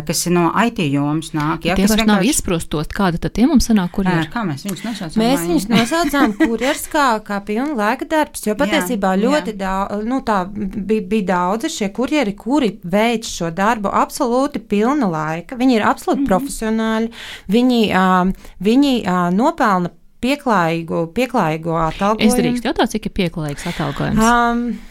[0.06, 1.66] kas no IT jomas nāk.
[1.68, 2.10] Ja, tie vairs vienkārši...
[2.10, 4.30] nav izprostot, kāda tad tie mums sanāk, kur ir.
[4.32, 5.22] Kā mēs viņus nosaucām?
[5.22, 9.60] Mēs viņus nosaucām kurjers kā, kā pilna laika darbs, jo patiesībā jā, ļoti jā.
[9.62, 15.58] daudz, nu tā bija, bija daudzi šie kurjeri, kuri veic šo darbu absolūti pilna laika.
[15.60, 16.32] Viņi ir absolūti mm -hmm.
[16.34, 17.10] profesionāļi,
[17.48, 22.28] viņi, uh, viņi uh, nopelna pieklājīgu, pieklājīgu atalgojumu.
[22.28, 24.20] Es drīkstu jautāt, cik ir pieklājīgs atalgojums?
[24.20, 24.89] Um,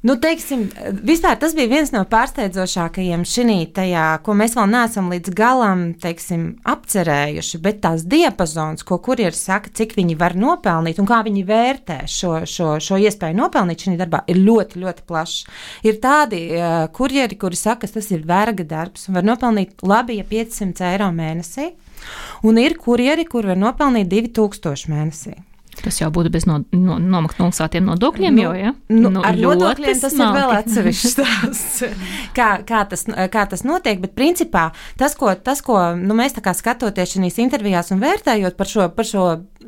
[0.00, 0.62] Nu, teiksim,
[1.04, 6.46] vispār tas bija viens no pārsteidzošākajiem šī tajā, ko mēs vēl neesam līdz galam teiksim,
[6.72, 7.60] apcerējuši.
[7.60, 12.32] Bet tās diapazons, ko kurjeris saka, cik viņi var nopelnīt un kā viņi vērtē šo,
[12.48, 15.44] šo, šo iespēju nopelnīt šajā darbā, ir ļoti, ļoti plašs.
[15.84, 20.16] Ir tādi uh, kurjeri, kuri saka, ka tas ir verga darbs un var nopelnīt labi,
[20.22, 21.74] ja 500 eiro mēnesī.
[22.48, 25.36] Un ir kurjeri, kur var nopelnīt 2000 mēnesī.
[25.84, 28.72] Tas jau būtu bez no, no, nomaksātiem nodokļiem, nu, jau, ja?
[28.92, 30.36] Nu, nu, ar nodokļiem tas smalki.
[30.36, 31.80] ir vēl atsevišķs stāsts,
[32.36, 36.44] kā, kā, tas, kā tas notiek, bet principā tas, ko, tas, ko nu, mēs tā
[36.44, 39.26] kā skatoties šīs intervijās un vērtējot par šo, par šo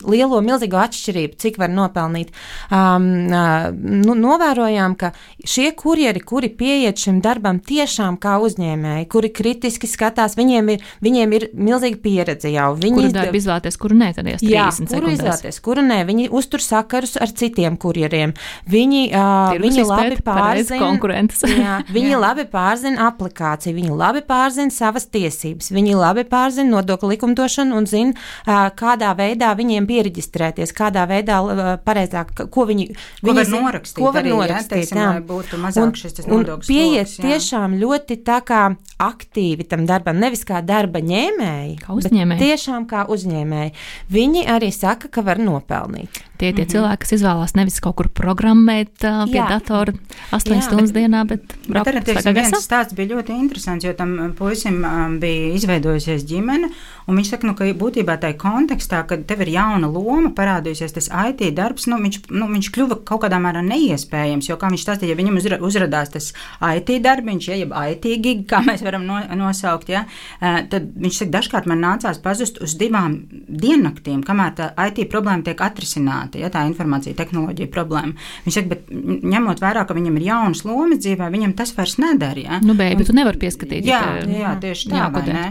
[0.08, 2.32] lielo, milzīgo atšķirību, cik var nopelnīt.
[2.72, 5.12] Um, uh, nu, novērojām, ka
[5.44, 11.36] šie kurjeri, kuri pieiet šim darbam tiešām kā uzņēmēji, kuri kritiski skatās, viņiem ir, viņiem
[11.38, 12.72] ir milzīga pieredze jau.
[12.78, 14.50] Viņi kuru darbu izvēlēties, kuru nē, tad jāsaka.
[14.52, 15.18] Jā, kuru sekundēs.
[15.18, 18.34] izvēlēties, kuru nē, viņi uztur sakarus ar citiem kurjeriem.
[18.72, 20.90] Viņi, uh, viņi labi pārzina,
[21.64, 22.20] jā, viņi jā.
[22.22, 28.14] labi pārzina aplikāciju, viņi labi pārzina savas tiesības, viņi labi pārzina nodokļu likumdošanu un zina,
[28.46, 31.38] uh, kādā veidā viņiem pieregistrēties, kādā veidā
[31.84, 32.88] pareizāk, ko viņi,
[33.20, 34.00] ko viņi var zin, norakstīt.
[34.00, 35.10] Ko var arī, norakstīt, jā, teiksim, jā.
[35.12, 36.72] lai būtu mazāk un, šis nodoklis.
[36.72, 38.62] Pieiet sloks, tiešām ļoti tā kā
[39.02, 42.42] aktīvi tam darbam, nevis kā darba ņēmēji, kā uzņēmēji.
[42.42, 43.74] tiešām kā uzņēmēji.
[44.12, 46.22] Viņi arī saka, ka var nopelnīt.
[46.42, 46.72] Tie ir tie mm -hmm.
[46.72, 49.46] cilvēki, kas izvēlās nevis kaut kur programmēt uh, pie jā.
[49.48, 49.92] datora
[50.32, 53.92] 8 jā, stundas bet, dienā, bet bet arī tas viens stāsts bija ļoti interesants, jo
[53.92, 56.72] tam puisim um, bija izveidojusies ģimene,
[57.06, 61.10] un viņš saka, nu, ka būtībā tajā kontekstā, kad tev ir jauna loma, parādījusies tas
[61.10, 65.14] IT darbs, nu, viņš, nu, viņš kļuva kaut kādā mērā neiespējams, jo, kā viņš stāstīja,
[65.14, 66.30] ja viņam uzra, uzradās tas
[66.62, 70.04] IT darbiņš, ja, jeb IT gig, kā mēs varam no, nosaukt, ja,
[70.40, 75.60] tad viņš saka, dažkārt man nācās pazust uz divām diennaktīm, kamēr tā IT problēma tiek
[75.62, 78.14] atrisināta risināta, ja tā informācija tehnoloģija problēma.
[78.44, 82.40] Viņš saka, bet ņemot vērā, ka viņam ir jaunas lomas dzīvē, viņam tas vairs nedara.
[82.40, 82.60] Ja?
[82.62, 83.86] Nu, bet tu nevari pieskatīt.
[83.86, 85.02] Jā, tā, jā tieši tā.
[85.02, 85.08] Jā,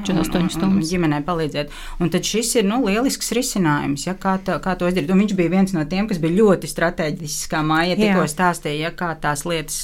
[0.07, 0.91] 48 stundas.
[0.91, 1.71] Ģimenei palīdzēt.
[2.01, 5.11] Un tad šis ir nu, lielisks risinājums, ja, kā, tā, kā to izdarīt.
[5.11, 8.91] Un viņš bija viens no tiem, kas bija ļoti strateģisks, kā māja tikko stāstīja, ja,
[8.95, 9.79] kā tās lietas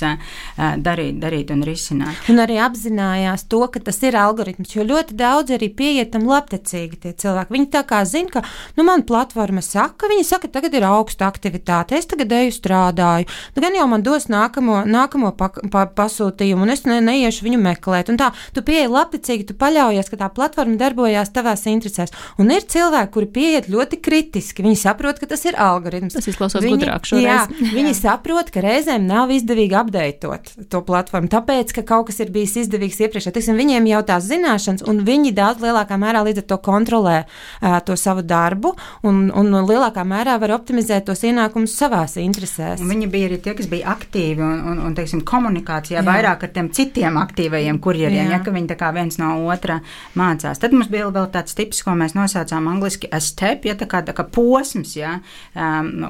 [0.58, 2.30] darīt, darīt un risināt.
[2.32, 7.14] Un arī apzinājās to, ka tas ir algoritms, jo ļoti daudz arī pieietam labtecīgi tie
[7.18, 7.54] cilvēki.
[7.56, 8.44] Viņi tā kā zina, ka,
[8.78, 13.64] nu, man platforma saka, viņi saka, tagad ir augsta aktivitāte, es tagad eju strādāju, nu,
[13.64, 18.12] gan jau man dos nākamo, nākamo pa, pa, pasūtījumu, un es ne, neiešu viņu meklēt.
[18.12, 22.14] Un tā, tu pieeji labticīgi, tu paļaujies, ka tā platforma darbojās tavās interesēs.
[22.42, 24.66] Un ir cilvēki, kuri pieiet ļoti kritiski.
[24.66, 26.16] Viņi saprot, ka tas ir algoritms.
[26.18, 27.26] Tas izklausās viņi, gudrāk šoreiz.
[27.26, 27.40] Jā,
[27.78, 32.58] viņi saprot, ka reizēm nav izdevīgi apdeitot to platformu, tāpēc, ka kaut kas ir bijis
[32.64, 33.30] izdevīgs iepriekš.
[33.36, 37.78] Tiksim, viņiem jau tās zināšanas, un viņi daudz lielākā mērā līdz ar to kontrolē uh,
[37.88, 38.74] to savu darbu,
[39.08, 42.82] un, un lielākā mērā var optimizēt tos ienākumus savās interesēs.
[42.84, 46.06] Un viņi bija arī tie, kas bija aktīvi un, un, un teiksim, komunikācijā Jā.
[46.08, 49.80] vairāk ar tiem citiem aktīvajiem kurjeriem, ja viņi tā kā viens no otra
[50.18, 50.60] mācās.
[50.62, 54.04] Tad mums bija vēl tāds tips, ko mēs nosaucām angliski as step, ja tā kā,
[54.06, 55.20] tā kā posms, ja,
[55.56, 56.08] um,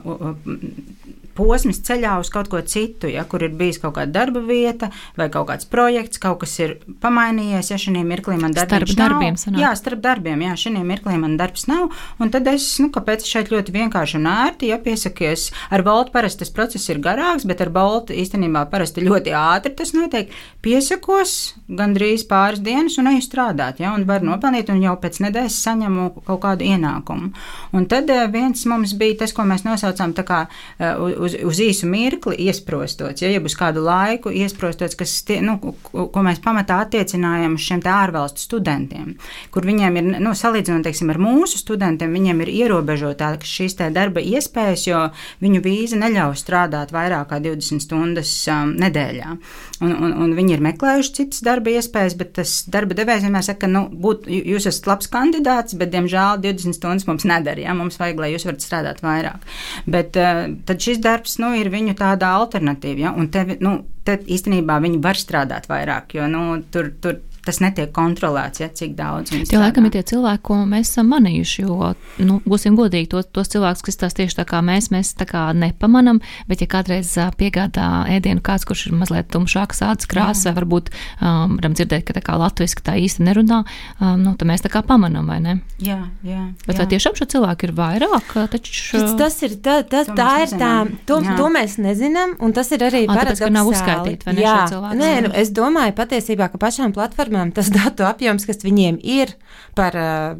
[1.37, 5.29] posms ceļā uz kaut ko citu, ja, kur ir bijis kaut kāda darba vieta vai
[5.33, 9.37] kaut kāds projekts, kaut kas ir pamainījies, ja šī mirklī man darbs starp darbiem.
[9.39, 9.61] Sanāk.
[9.61, 13.51] Jā, starp darbiem, jā, šī mirklī man darbs nav, un tad es, nu, kāpēc šeit
[13.53, 17.71] ļoti vienkārši un ērti, ja piesakies ar Boltu, parasti tas process ir garāks, bet ar
[17.73, 20.33] Boltu īstenībā parasti ļoti ātri tas notiek.
[20.65, 25.59] Piesakos gandrīz pāris dienas un eju strādāt, ja, un var nopelnīt, un jau pēc nedēļas
[25.67, 27.31] saņemu kaut kādu ienākumu.
[27.77, 30.95] Un tad eh, viens mums bija tas, ko mēs nosaucām tā kā eh,
[31.27, 35.57] uz, uz īsu mirkli iesprostots, ja, ja uz kādu laiku iesprostots, kas, tie, nu,
[35.91, 39.13] ko mēs pamatā attiecinājam uz šiem ārvalstu studentiem,
[39.53, 44.23] kur viņiem ir, nu, salīdzinot, teiksim, ar mūsu studentiem, viņiem ir ierobežotākas šīs te darba
[44.23, 45.03] iespējas, jo
[45.43, 49.35] viņu vīza neļauj strādāt vairāk kā 20 stundas um, nedēļā.
[49.83, 53.61] Un, un, un viņi ir meklējuši citas darba iespējas, bet tas darba devējs vienmēr saka,
[53.65, 57.61] ka nu, būt, jūs esat labs kandidāts, bet, diemžēl, 20 stundas mums nedara.
[57.61, 57.75] Ja?
[57.77, 59.45] Mums vajag, lai jūs varat strādāt vairāk.
[59.85, 63.05] Bet uh, tad šis darbs nu, ir viņu tāda alternatīva.
[63.05, 63.13] Ja?
[63.13, 67.91] Un te, nu, te īstenībā viņi var strādāt vairāk, jo nu, tur, tur tas netiek
[67.95, 69.55] kontrolēts, ja cik daudz viņi strādā.
[69.55, 71.91] Tie laikam ir tie cilvēki, ko mēs esam manījuši, jo,
[72.27, 75.47] nu, būsim godīgi, tos, tos cilvēkus, kas tās tieši tā kā mēs, mēs tā kā
[75.57, 80.91] nepamanam, bet ja kādreiz piegādā ēdienu kāds, kurš ir mazliet tumšāks ādas krāsa, vai varbūt
[80.91, 83.63] um, varam dzirdēt, ka tā kā latviski tā īsti nerunā,
[83.99, 85.57] um, nu, tad mēs tā kā pamanam, vai ne?
[85.83, 86.43] Jā, jā.
[86.65, 86.81] Bet jā.
[86.81, 88.33] vai tiešām šo cilvēku ir vairāk?
[88.51, 88.75] Taču...
[88.97, 90.73] Tas, tas ir, tā, tas, tā ir tā,
[91.09, 91.37] to, jā.
[91.39, 93.37] to mēs nezinām, un tas ir arī paradoxāli.
[93.37, 94.57] Tāpēc, ka nav uzskaitīti, vai ne, jā.
[94.97, 99.35] Nē, nu, es domāju patiesībā, ka pašām platformām platformām tas datu apjoms, kas viņiem ir
[99.75, 99.93] par,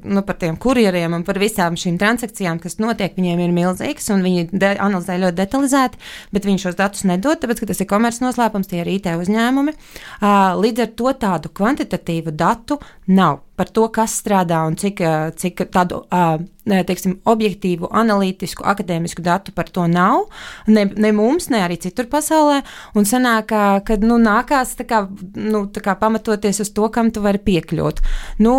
[0.03, 4.23] nu, par tiem kurjeriem un par visām šīm transakcijām, kas notiek, viņiem ir milzīgs un
[4.25, 5.97] viņi analizē ļoti detalizēti,
[6.33, 9.75] bet viņi šos datus nedod, tāpēc, ka tas ir komerces noslēpums, tie ir IT uzņēmumi.
[10.57, 15.01] Līdz ar to tādu kvantitatīvu datu nav par to, kas strādā un cik,
[15.41, 16.03] cik tādu
[16.67, 20.27] teiksim, objektīvu, analītisku, akadēmisku datu par to nav.
[20.67, 22.61] Ne, ne mums, ne arī citur pasaulē.
[22.97, 23.53] Un sanāk,
[23.87, 25.05] ka nu, nākās kā,
[25.37, 28.03] nu, kā pamatoties uz to, kam tu vari piekļūt.
[28.43, 28.57] Nu,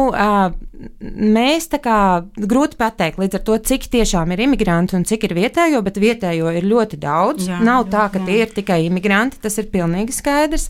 [1.03, 1.99] mēs tā kā
[2.39, 6.53] grūti pateikt līdz ar to, cik tiešām ir imigranti un cik ir vietējo, bet vietējo
[6.57, 7.49] ir ļoti daudz.
[7.51, 8.29] Jā, Nav tā, ka jā.
[8.29, 10.69] tie ir tikai imigranti, tas ir pilnīgi skaidrs.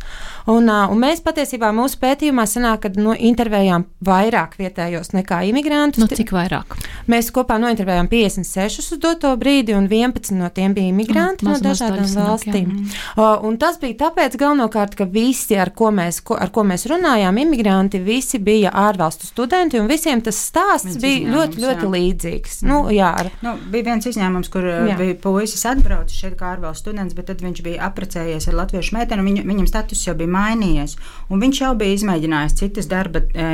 [0.51, 4.18] Un, un mēs patiesībā mūsu pētījumā sanāk, ka nu, intervējām vairāk
[4.59, 6.03] vietējos nekā imigrantus.
[6.03, 6.77] Nu, cik vairāk?
[7.09, 11.63] Mēs kopā nointervējām 56 uz doto brīdi, un 11 no tiem bija imigranti mm, no
[11.63, 12.73] dažādām valstīm.
[12.75, 13.47] Mm.
[13.49, 17.41] Un tas bija tāpēc galvenokārt, ka visi, ar ko mēs, ko, ar ko mēs runājām,
[17.45, 21.93] imigranti, visi bija ārvalstu studenti, un visiem tas stāsts viens bija ļoti, ļoti jā.
[21.95, 22.61] līdzīgs.
[22.69, 23.31] Nu, jā, ar...
[23.45, 24.99] nu, bija viens izņēmums, kur jā.
[24.99, 29.23] bija puisis atbraucis šeit kā ārvalstu students, bet tad viņš bija apprecējies ar latviešu meiteni,
[29.23, 30.97] un viņu, viņam status jau bija mainījies.
[31.33, 33.49] Un viņš jau bija izmēģinājis citas darba e,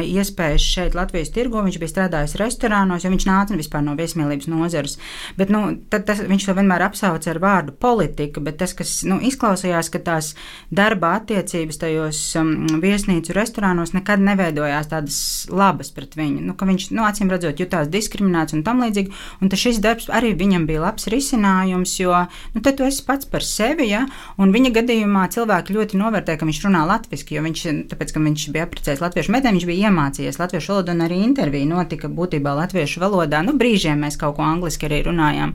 [0.55, 1.63] iespējas šeit, Latvijas tirgo.
[1.65, 4.99] Viņš bija strādājis restorānos, jo viņš nāca vispār no viesmīlības nozares.
[5.37, 9.91] Bet nu, tas, viņš to vienmēr apsauca ar vārdu politika, bet tas, kas nu, izklausījās,
[9.91, 10.35] ka tās
[10.71, 15.19] darba attiecības tajos um, viesnīcu restorānos nekad neveidojās tādas
[15.51, 16.43] labas pret viņu.
[16.45, 19.15] Nu, viņš, nu, acīm redzot, jutās diskriminēts un tam līdzīgi.
[19.43, 22.15] Un šis darbs arī viņam bija labs risinājums, jo
[22.55, 24.05] nu, te tu esi pats par sevi, ja?
[24.41, 27.63] un viņa gadījumā cilvēki ļoti novērtē, ka viņš runā latviešu, jo viņš,
[27.93, 31.69] tāpēc, ka viņš bija apprecējis latviešu metēm, viņš bija iemācījies latviešu valodu, un arī intervija
[31.69, 33.43] notika būtībā latviešu valodā.
[33.45, 35.55] Nu, brīžiem mēs kaut ko angliski arī runājām.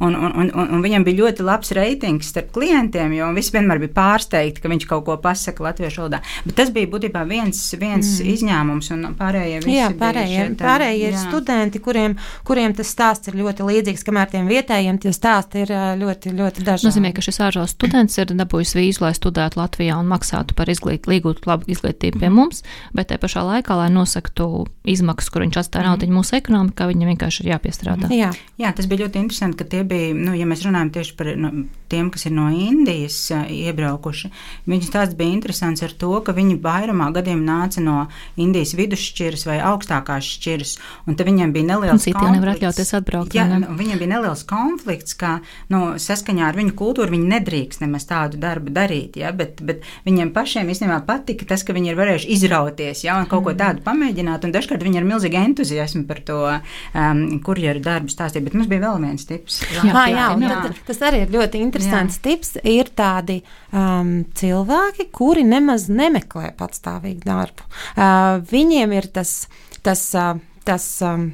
[0.00, 3.94] Un, un, un, un, viņam bija ļoti labs reitings starp klientiem, jo visi vienmēr bija
[3.98, 6.22] pārsteigti, ka viņš kaut ko pasaka latviešu valodā.
[6.46, 8.30] Bet tas bija būtībā viens, viens mm.
[8.34, 11.24] izņēmums, un pārējie visi jā, pārējie, šeit, pārējie ir jā.
[11.26, 12.16] studenti, kuriem,
[12.48, 16.88] kuriem tas stāsts ir ļoti līdzīgs, kamēr tiem vietējiem tie stāsti ir ļoti, ļoti dažādi.
[16.88, 21.08] Nozīmē, ka šis ārvalstu students ir dabūjis vīzu, lai studētu Latvijā un maksātu par izglīt,
[21.10, 22.36] iegūtu labu izglītību pie mhm.
[22.36, 22.64] mums,
[22.96, 23.90] bet te pašā laikā, lai
[24.30, 28.08] nosaktu izmaksas, kur viņš atstāja naudu mūsu ekonomikā, viņam vienkārši ir jāpiestrādā.
[28.10, 28.32] Jā.
[28.58, 31.50] Jā, tas bija ļoti interesanti, ka tie bija, nu, ja mēs runājam tieši par no,
[31.88, 34.30] tiem, kas ir no Indijas iebraukuši,
[34.68, 38.08] viņu stāsts bija interesants ar to, ka viņi vairumā gadiem nāca no
[38.40, 40.74] Indijas vidusšķiras vai augstākās šķiras,
[41.06, 42.20] un te viņiem bija neliels konflikts.
[42.20, 43.36] Citi nevar atļauties atbraukt.
[43.36, 43.62] Jā, ne?
[43.80, 45.38] viņiem bija neliels konflikts, ka,
[45.72, 50.34] nu, saskaņā ar viņu kultūru viņi nedrīkst nemaz tādu darbu darīt, ja, bet, bet viņiem
[50.36, 53.60] pašiem īstenībā patika tas, ka viņi ir varējuši izrauties ja, un kaut ko mm.
[53.60, 54.09] tādu pamēģināt.
[54.46, 58.44] Un dažkārt viņi ir milzīgi entuziasmi par to um, kurjeru darbu stāstīt.
[58.46, 59.60] Bet mums bija vēl viens tips.
[59.76, 60.60] Jā, jā, jā, jā.
[60.66, 62.24] Tad, tas arī ir ļoti interesants jā.
[62.28, 62.56] tips.
[62.66, 63.40] Ir tādi
[63.72, 67.68] um, cilvēki, kuri nemaz nemeklē patstāvīgu darbu.
[67.94, 69.44] Uh, viņiem ir tas.
[69.86, 70.34] tas, uh,
[70.66, 71.30] tas um,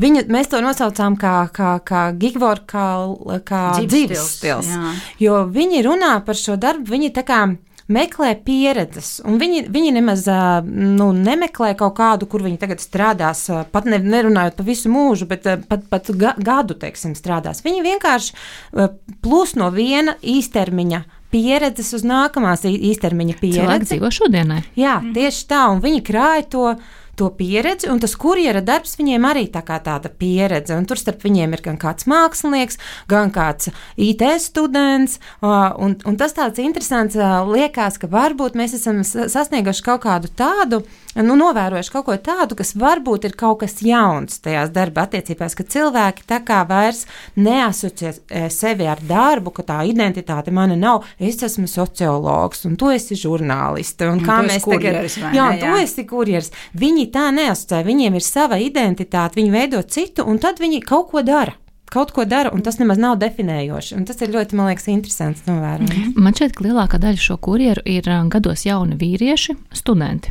[0.00, 2.84] Viņa, mēs to nosaucām kā, kā, kā gigvoru, kā,
[3.44, 4.70] kā dzīves stils.
[5.20, 7.42] Jo viņi runā par šo darbu, viņi tā kā
[7.90, 10.26] meklē pieredzes, un viņi, viņi nemaz
[10.64, 15.48] nu, nemeklē kaut kādu, kur viņi tagad strādās, pat ne, nerunājot par visu mūžu, bet
[15.68, 17.64] pat, pat ga, gadu, teiksim, strādās.
[17.66, 18.36] Viņi vienkārši
[19.24, 23.92] plūs no viena īstermiņa pieredzes uz nākamās īstermiņa Cilvēki pieredzi.
[23.92, 24.62] dzīvo šodienai.
[24.78, 26.72] Jā, tieši tā, un viņi krāja to.
[27.20, 30.72] To pieredzi, un tas kurjera darbs viņiem arī tā kā tāda pieredze.
[30.72, 32.78] Un tur starp viņiem ir gan kāds mākslinieks,
[33.12, 33.68] gan kāds
[34.00, 35.18] IT students.
[35.44, 37.18] Un, un tas tāds interesants
[37.50, 40.80] liekas, ka varbūt mēs esam sa- sasnieguši kaut kādu tādu,
[41.18, 45.66] nu, novērojuši kaut ko tādu, kas varbūt ir kaut kas jauns tajās darba attiecībās, ka
[45.74, 47.02] cilvēki tā kā vairs
[47.34, 51.08] neasociē e, sevi ar darbu, ka tā identitāte mana nav.
[51.18, 54.06] Es esmu sociologs, un tu esi žurnāliste.
[54.06, 56.52] Un Un kā mēs tagad kurjeris, vai Jā, un tu esi kurjeris.
[56.78, 61.24] Viņi tā neasociē, viņiem ir sava identitāte, viņi veido citu, un tad viņi kaut ko
[61.26, 61.56] dara.
[61.90, 63.96] Kaut ko dara, un tas nemaz nav definējoši.
[63.98, 66.12] Un tas ir ļoti, man liekas, interesants novērojums.
[66.22, 70.30] Man šķiet, ka lielākā daļa šo kurjeru ir ā, gados jauni vīrieši, studenti.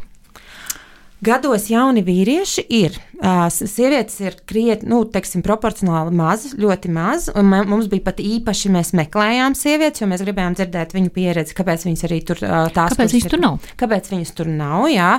[1.19, 2.93] Gados jauni vīrieši ir.
[3.19, 7.25] Sievietes ir krietni, nu, teiksim, proporcionāli maz, ļoti maz.
[7.35, 12.05] Mums bija pat īpaši, mēs meklējām sievietes, jo mēs gribējām dzirdēt viņu pieredzi, kāpēc viņas
[12.07, 13.57] arī tur tās Kāpēc viņas ir- tur nav?
[13.81, 14.87] Kāpēc viņas tur nav?
[14.93, 15.09] Jā,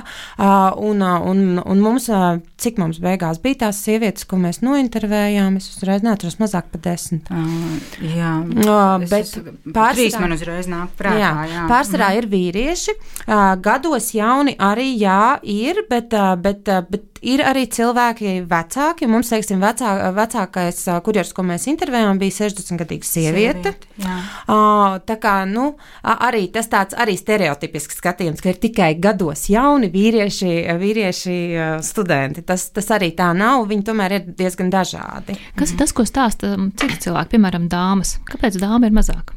[0.81, 2.09] un, un, un mums,
[2.61, 7.29] cik mums beigās bija tās sievietes, ko mēs nointervējām, es uzreiz neatceros mazāk par desmit.
[7.29, 8.33] Uh, jā,
[9.03, 11.19] Es- bet es- pārsvarā- Trīs man uzreiz nāk prātā.
[11.21, 12.97] jā, Jā, pārsvarā ir vīrieši.
[13.61, 16.09] Gados jauni arī jā, ir, bet,
[16.41, 19.07] bet, bet ir arī cilvēki vecāki.
[19.09, 23.75] Mums, teiksim, vecā, vecākais kurjers, ko mēs intervējām, bija 60-gadīga sieviete.
[24.01, 29.89] Ā, Tā kā nu, arī tas tāds arī stereotipisks skatījums, ka ir tikai gados jauni
[29.91, 31.37] vīrieši, vīrieši
[31.85, 32.45] studenti.
[32.47, 33.65] Tas, tas arī tā nav.
[33.71, 35.37] Viņi tomēr ir diezgan dažādi.
[35.59, 38.17] Kas ir tas, ko stāsta ā, citi cilvēki, piemēram, dāmas?
[38.29, 39.35] Kāpēc dāma ir mazāk?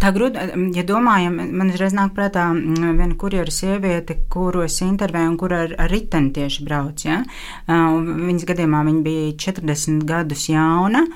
[0.00, 0.40] Tā grūti,
[0.76, 5.54] ja domājam, man uzreiz nāk prātā mm, viena kurjera sieviete, kuru es intervēju un kur
[5.56, 7.04] ar, ar riteni tieši brauc.
[7.04, 7.22] Ja?
[7.66, 11.06] Uh, Viņas gadījumā viņa bija 40 gadus jauna.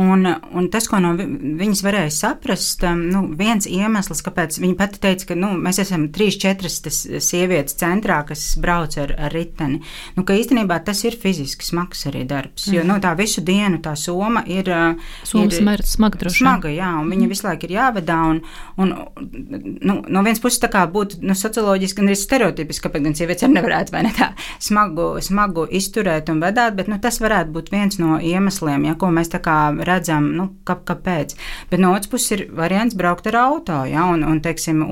[0.00, 0.24] Un,
[0.56, 1.26] un tas, ko no vi-
[1.60, 6.06] viņas varēja saprast, um, nu, viens iemesls, kāpēc viņa pati teica, ka nu, mēs esam
[6.08, 6.78] trīs, četras
[7.20, 9.82] sievietes centrā, kas brauc ar, ar riteni,
[10.16, 12.70] nu, ka īstenībā tas ir fiziski smags arī darbs.
[12.72, 14.70] Jo nu, tā visu dienu tā soma ir.
[14.72, 14.94] uh,
[15.28, 16.40] Somas ir- smaga droši.
[16.40, 18.16] Smaga, jā, un viņa visu laiku ir jāvedā.
[18.32, 18.40] Un,
[18.78, 18.94] un,
[19.82, 23.44] nu, no vienas puses, tā kā būtu nu, socioloģiski, gan arī stereotipiski, kāpēc gan sievietes
[23.44, 24.30] arī nevarētu vai ne tā
[24.62, 29.12] smagu, smagu izturēt un vedāt, bet nu, tas varētu būt viens no iemesliem, ja, ko
[29.12, 31.34] mēs tā kā redzam, nu, kā, kāpēc.
[31.70, 34.82] Bet no otras puses ir variants braukt ar auto, ja, un, un teiksim,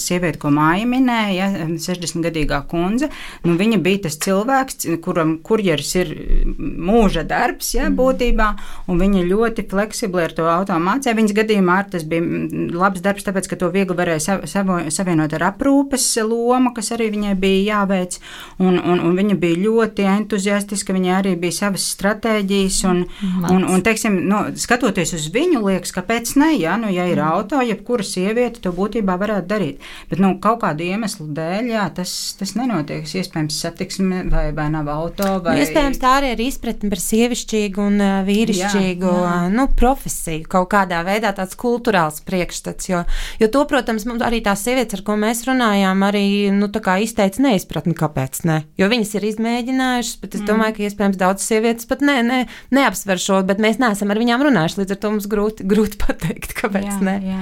[0.00, 3.10] sieviete, ko māja minēja, ja, 60-gadīgā kundze,
[3.46, 6.12] nu, viņa bija tas cilvēks, kuram kurjeris ir
[6.58, 8.48] mūža darbs, ja, būtībā,
[8.90, 11.16] un viņa ļoti fleksibli ar to auto mācīja.
[11.18, 16.08] Viņas gadījumā tas bija mm, labs darbs, tāpēc, ka to viegli varēja savienot ar aprūpes
[16.26, 18.18] lomu, kas arī viņai bija jāveic,
[18.62, 23.04] un, un, un viņa bija ļoti entuziastiska, viņai arī bija savas stratēģijas, un,
[23.50, 27.60] un, un teiksim, nu, skatoties uz viņu, liekas, kāpēc ne, ja, nu, ja ir auto,
[27.64, 32.54] jebkura sieviete to būtībā varētu darīt, bet, nu, kaut kādu iemeslu dēļ, jā, tas, tas
[32.58, 35.56] nenotiek, iespējams, satiksme vai, vai nav auto, vai...
[35.58, 39.36] Nu, Iespējams, tā arī ir izpratne par sievišķīgu un vīrišķīgu Jā, jā.
[39.52, 42.88] nu, profesiju, kaut kādā veidā tāds kultūrāls priekšstats.
[42.90, 43.02] Jo,
[43.42, 46.24] jo to, protams, arī tās sievietes, ar ko mēs runājām, arī
[46.54, 46.70] nu,
[47.02, 48.62] izteica neizpratni, kāpēc ne.
[48.80, 52.40] Jo viņas ir izmēģinājušas, bet es domāju, ka iespējams daudzas sievietes pat ne, ne,
[52.74, 54.80] neapsver šo, bet mēs neesam ar viņām runājuši.
[54.80, 57.16] Līdz ar to mums grūti, grūti pateikt, kāpēc jā, ne.
[57.32, 57.40] jā.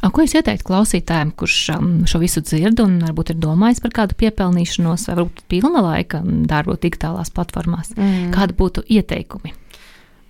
[0.00, 3.94] A, Ko jūs ieteiktu klausītājiem, kurš um, šo visu dzird un varbūt ir domājis par
[4.02, 7.92] kādu piepelnīšanos, vai varbūt pilna laika darbu digitālās platformās?
[7.98, 8.30] Mm.
[8.34, 9.56] Kādi būtu ieteikumi?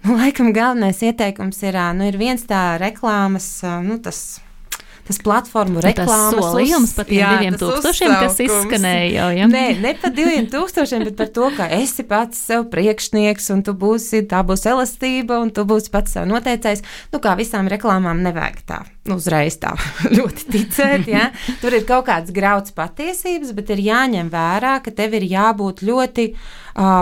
[0.03, 3.47] Nu, laikam galvenais ieteikums ir, nu, ir viens tā reklāmas,
[3.87, 4.41] nu, tas.
[5.03, 8.61] Tas platformu Tas reklāmas solījums par tiem jā, diviem tas tūkstošiem, kas uzsaukums.
[8.61, 9.49] izskanēja jau, ja?
[9.51, 13.75] Nē, ne par diviem tūkstošiem, bet par to, ka esi pats sev priekšnieks, un tu
[13.75, 16.87] būsi, tā būs elastība, un tu būsi pats sev noteicējis.
[17.11, 19.75] Nu, kā visām reklāmām, nevajag tā nu, uzreiz tā
[20.17, 21.09] ļoti ticēt.
[21.11, 21.29] Ja?
[21.63, 26.29] Tur ir kaut kāds grauds patiesības, bet ir jāņem vērā, ka tev ir jābūt ļoti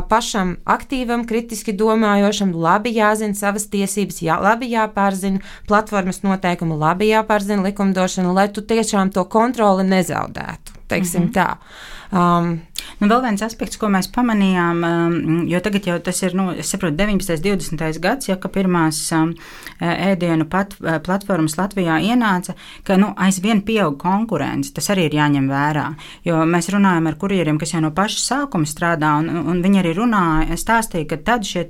[0.08, 7.62] pašam aktīvam, kritiski domājošam, labi jāzina savas tiesības, jā, labi jāpārzina platformas noteikumi, labi jāpārzina
[7.68, 10.78] likumdošana, lai tu tiešām to kontroli nezaudētu.
[10.90, 11.34] Teiksim mm -hmm.
[11.36, 11.56] tā.
[12.10, 12.60] Um,
[13.00, 16.96] Nu, vēl viens aspekts, ko mēs pamanījām, um, jo tagad jau tas ir, nu, saprotu,
[16.98, 17.36] 19.
[17.36, 18.00] un 20.
[18.02, 19.34] gads, ja ka pirmās um,
[19.80, 22.54] ēdienu pat, platformas Latvijā ienāca,
[22.86, 24.72] ka nu, aizvien pieaug konkurence.
[24.76, 25.86] Tas arī ir jāņem vērā.
[26.26, 29.94] Jo mēs runājam ar kurjeriem, kas jau no paša sākuma strādā, un, un viņi arī
[29.96, 31.66] runāja, stāstīja, ka tad šie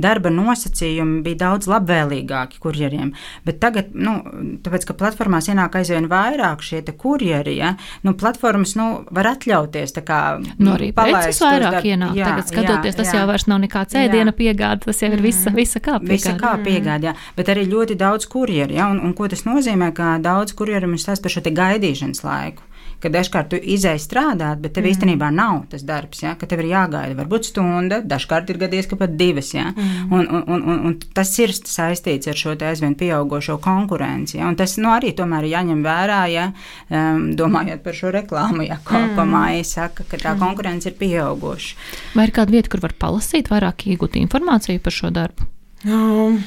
[0.00, 3.12] darba nosacījumi bija daudz labvēlīgāki kurjeriem.
[3.46, 4.18] Bet tagad, nu,
[4.64, 7.74] tāpēc, ka platformās ienāk aizvien vairāk šie kurjeri, ja,
[8.06, 10.20] nu, platformas nu, var atļauties kā,
[10.58, 11.88] nu, arī preces vairāk darb...
[11.92, 12.16] ienāk.
[12.18, 13.20] Jā, tagad skatoties, jā, tas jā.
[13.20, 15.60] jau vairs nav nekāds ēdiena piegāde, tas jau ir visa, mm.
[15.60, 16.18] visa kā piegāde.
[16.18, 17.14] Visa kā piegāde, jā.
[17.38, 21.06] Bet arī ļoti daudz kurjeru, ja, un, un ko tas nozīmē, ka daudz kurjeru mums
[21.06, 22.71] stāsta par šo gaidīšanas laiku
[23.02, 24.92] ka dažkārt tu izēji strādāt, bet tev mm.
[24.94, 28.98] īstenībā nav tas darbs, ja, ka tev ir jāgaida varbūt stunda, dažkārt ir gadies, ka
[29.00, 29.52] pat divas.
[29.56, 30.12] Ja, mm.
[30.12, 34.38] un, un, un, un, un tas ir saistīts ar šo aizvien pieaugušo konkurenci.
[34.40, 38.78] Ja, tas nu, arī tomēr ir jāņem vērā, ja um, domājot par šo reklāmu, ja,
[38.84, 39.16] ko, mm.
[39.18, 40.42] ko māja saka, ka tā mm.
[40.44, 41.74] konkurence ir pieauguša.
[42.14, 45.50] Vai ir kāda vieta, kur var palasīt vairāk, iegūt informāciju par šo darbu?
[45.82, 46.38] Um,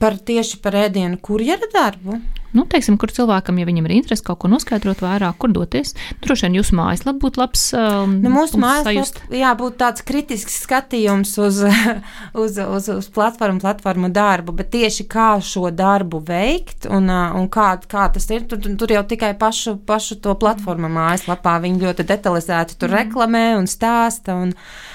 [0.00, 2.20] par tieši par ēdienu kurjera darbu.
[2.52, 6.46] Nu, teiksim, kur cilvēkam, ja viņam ir interese kaut ko noskaidrot vairāk, kur doties, droši
[6.46, 7.62] vien jūsu mājaslapā būtu labs.
[7.72, 11.62] Um, nu, mūsu mājaslapā jābūt tāds kritisks skatījums uz,
[12.42, 17.48] uz, uz, uz platformu, platformu darbu, bet tieši kā šo darbu veikt un, uh, un
[17.52, 22.08] kā, kā tas ir, tur, tur jau tikai pašu, pašu to platformu mājaslapā viņi ļoti
[22.12, 23.00] detalizēti tur mm.
[23.00, 24.36] reklamē un stāsta.
[24.36, 24.52] Un,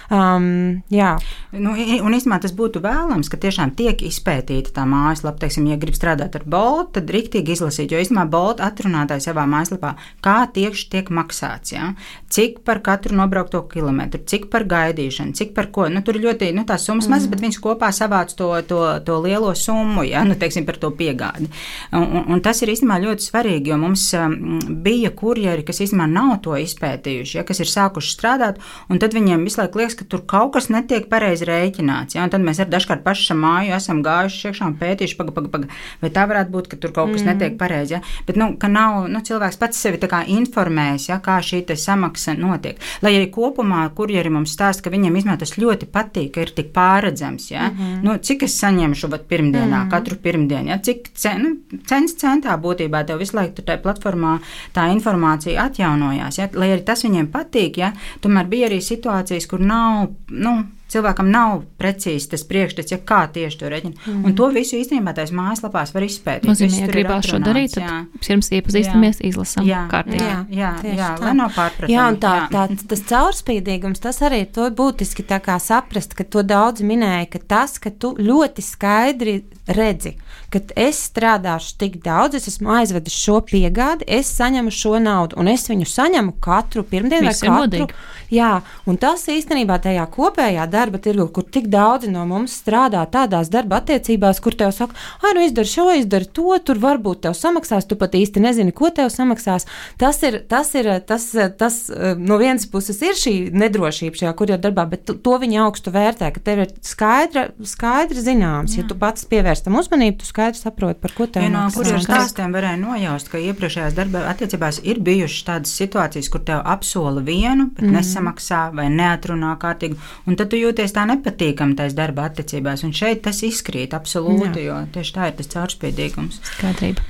[0.07, 1.17] Um, jā.
[1.51, 5.41] nu, un īstenībā tas būtu vēlams, ka tiešām tiek izpētīta tā mājaslapa.
[5.41, 9.95] Teiksim, ja grib strādāt ar Boltu, tad rīktīgi izlasīt, jo īstenībā Bolta atrunātāja savā mājaslapā,
[10.23, 11.73] kā tieši tiek maksāts.
[11.75, 11.89] Ja?
[12.31, 15.89] Cik par katru nobraukto kilometru, cik par gaidīšanu, cik par ko.
[15.91, 17.15] Nu, tur ļoti nu, tās summas mm.
[17.15, 20.23] mazas, bet viņš kopā savāc to, to, to lielo summu, ja?
[20.27, 21.51] nu, teiksim, par to piegādi.
[21.91, 24.39] Un, un, un tas ir īstenībā ļoti svarīgi, jo mums um,
[24.87, 27.45] bija kurjeri, kas īstenībā nav to izpētījuši, ja?
[27.47, 31.07] kas ir sākuši strādāt, un tad viņiem visu laiku liekas, ka tur kaut kas netiek
[31.11, 32.17] pareizi rēķināts.
[32.17, 32.25] Ja?
[32.27, 35.67] Un tad mēs arī dažkārt paši māju esam gājuši iekšā un pētījuši, paga, paga, paga,
[36.01, 37.31] vai tā varētu būt, ka tur kaut kas mm.
[37.31, 37.97] netiek pareizi.
[37.97, 38.01] Ja?
[38.27, 39.99] Bet, nu, nav nu, cilvēks pats sevi
[40.37, 42.79] informējis, ja, kā šī samaksa notiek.
[43.01, 46.71] Lai arī kopumā kurjeri mums stāsta, ka viņiem izmēr tas ļoti patīk, ka ir tik
[46.75, 47.49] pārredzams.
[47.51, 47.69] Ja?
[47.69, 48.03] Mm -hmm.
[48.03, 49.89] nu, cik es saņemšu pirmdienā, mm -hmm.
[49.89, 50.77] katru pirmdienu, ja?
[50.79, 54.39] cik cen, nu, cenas centā būtībā tev visu laiku tajā platformā
[54.73, 56.37] tā informācija atjaunojās.
[56.37, 56.49] Ja?
[56.53, 57.93] Lai arī tas viņiem patīk, ja?
[58.21, 60.09] tomēr bija arī situācijas, kur nav nav.
[60.27, 63.97] Nu, Cilvēkam nav precīzi tas priekšstats, ja kā tieši to reģina.
[64.05, 64.21] Mm.
[64.29, 66.47] Un to visu īstenībā tās mājaslapās var izpētīt.
[66.47, 70.23] Nozīmē, ja gribās šo darīt, tad pirms iepazīstamies, izlasām jā, kārtīgi.
[70.23, 71.91] Jā, jā, jā, jā lai nav pārpratumi.
[71.91, 72.63] Jā, un tā, tā,
[72.93, 77.77] tas caurspīdīgums, tas arī to būtiski tā kā saprast, ka to daudzi minēja, ka tas,
[77.83, 80.15] ka tu ļoti skaidri redzi,
[80.53, 85.51] ka es strādāšu tik daudz, es esmu aizvedis šo piegādi, es saņemu šo naudu, un
[85.51, 87.55] es viņu saņemu katru pirmdienu vai katru.
[87.57, 87.97] Modīgi.
[88.31, 88.51] Jā,
[88.87, 93.81] un tas īstenībā tajā kopējā darba tirgu, kur tik daudzi no mums strādā tādās darba
[93.81, 97.97] attiecībās, kur tev saka, ah, nu izdari šo, izdari to, tur varbūt tev samaksās, tu
[97.99, 99.67] pat īsti nezini, ko tev samaksās.
[99.99, 101.79] Tas ir, tas ir, tas, tas
[102.17, 106.43] no vienas puses ir šī nedrošība šajā kurjā darbā, bet to viņi augstu vērtē, ka
[106.43, 108.83] tev ir skaidra, skaidri zināms, Jā.
[108.83, 111.53] ja tu pats pievērs tam uzmanību, tu skaidri saproti, par ko tev ir.
[111.53, 116.63] No kuriem stāstiem varēja nojaust, ka iepriekšējās darba attiecībās ir bijušas tādas situācijas, kur tev
[116.65, 117.97] apsola vienu, bet mm.
[117.97, 119.97] nesamaksā vai neatrunā kārtīgi.
[120.27, 122.85] Un tad tu jūties tā nepatīkami tajās darba attiecībās.
[122.87, 124.69] Un šeit tas izkrīt absolūti, Jā.
[124.69, 126.41] jo tieši tā ir tas caurspīdīgums.
[126.53, 127.05] Skaidrība.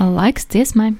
[0.00, 0.94] Laiks dziesmai.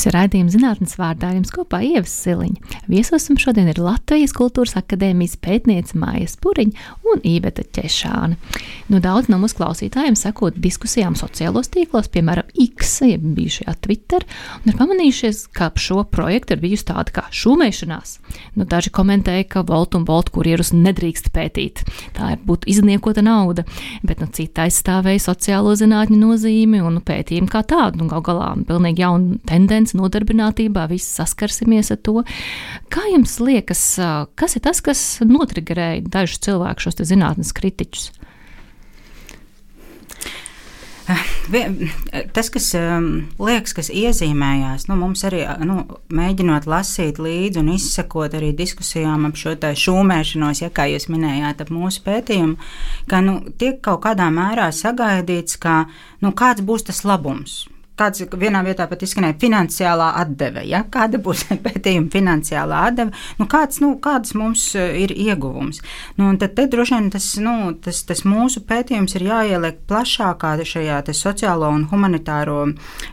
[0.00, 2.78] Šis ir raidījums zinātnes vārdā jums kopā Ievas Siliņa.
[2.88, 8.38] Viesosim šodien ir Latvijas Kultūras Akadēmijas pētniece Māja Spuriņa un Īveta Ķešāne.
[8.88, 14.24] Nu, daudz no mūsu klausītājiem sekot diskusijām sociālos tīklos, piemēram, X, jeb bijušajā Twitter,
[14.62, 18.14] un ir pamanījušies, ka ap šo projektu ir bijusi tāda kā šūmēšanās.
[18.56, 21.84] Nu, daži komentēja, ka Volt un Volt kurjerus nedrīkst pētīt.
[22.16, 23.66] Tā ir būtu izniekota nauda,
[24.00, 28.00] bet nu, cita aizstāvēja sociālo zinātņu nozīmi un pētījumu kā tādu.
[28.00, 32.22] Nu, gal galā pilnīgi jauna tendence tendence nodarbinātībā, visi saskarsimies ar to.
[32.90, 33.98] Kā jums liekas,
[34.34, 38.12] kas ir tas, kas notrigerēja dažus cilvēkus, šos zinātnes kritiķus?
[42.32, 48.36] Tas, kas um, liekas, kas iezīmējās, nu, mums arī nu, mēģinot lasīt līdzi un izsekot
[48.38, 52.54] arī diskusijām ap šo šūmēšanos, ja kā jūs minējāt, ap mūsu pētījumu,
[53.10, 55.88] ka nu, tiek kaut kādā mērā sagaidīts, ka
[56.22, 57.64] nu, kāds būs tas labums
[58.00, 60.64] kāds vienā vietā pat izskanēja finansiālā atdeve.
[60.68, 60.82] Ja?
[60.92, 63.14] Kāda būs pētījuma finansiālā atdeve?
[63.40, 65.82] Nu, kāds, nu, kāds mums ir ieguvums?
[66.20, 71.00] Nu, tad te droši vien tas, nu, tas, tas mūsu pētījums ir jāieliek plašākā šajā
[71.16, 72.58] sociālo un humanitāro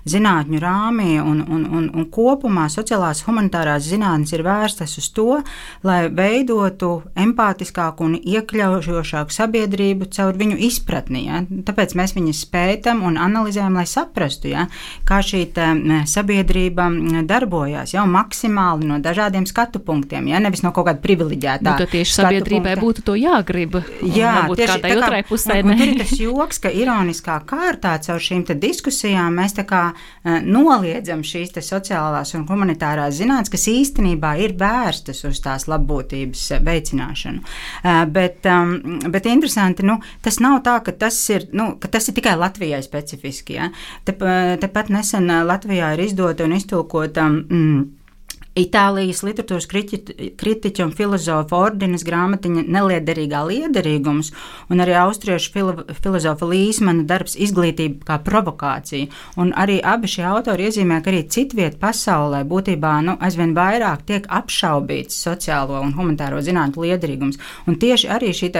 [0.09, 5.39] zinātņu rāmī, un, un, un, un kopumā sociālās humanitārās zinātnes ir vērstas uz to,
[5.87, 11.25] lai veidotu empātiskāku un iekļaujošāku sabiedrību caur viņu izpratni.
[11.27, 11.41] Ja?
[11.67, 14.67] Tāpēc mēs viņus pētām un analizējam, lai saprastu, ja?
[15.07, 15.43] Kā šī
[16.09, 16.87] sabiedrība
[17.27, 20.41] darbojas jau maksimāli no dažādiem skatu punktiem, ja?
[20.43, 21.75] nevis no kaut kāda privileģētā.
[21.77, 22.85] Nu, tieši sabiedrībai punkta.
[22.85, 23.79] būtu to jāgrib.
[24.01, 25.59] Jā, tieši tā kā, pusē.
[25.63, 29.83] Un, un tur ir tas joks, ka ironiskā kārtā caur šīm diskusijām mēs tā kā
[29.93, 37.43] uh, noliedzam šīs sociālās un humanitārās zinātnes, kas īstenībā ir vērstas uz tās labbūtības veicināšanu.
[37.43, 38.45] Uh, bet,
[39.11, 42.81] bet interesanti, nu, tas nav tā, ka tas ir, nu, ka tas ir tikai Latvijai
[42.85, 43.57] specifiski.
[43.57, 43.69] Ja?
[44.05, 44.15] Te,
[44.67, 47.27] tepat nesen Latvijā ir izdota un iztulkota.
[47.29, 47.85] Mm,
[48.57, 54.31] Itālijas literatūras kritiķa un filozofa ordinas grāmatiņa Neliederīgā liederīgums,
[54.73, 59.11] un arī austriešu filo, filozofa Līsmana darbs Izglītība kā provokācija.
[59.37, 64.27] Un arī abi šie autori iezīmē, ka arī citviet pasaulē būtībā nu, aizvien vairāk tiek
[64.39, 67.39] apšaubīts sociālo un humanitāro zinātņu liederīgums.
[67.69, 68.51] Un tieši arī šī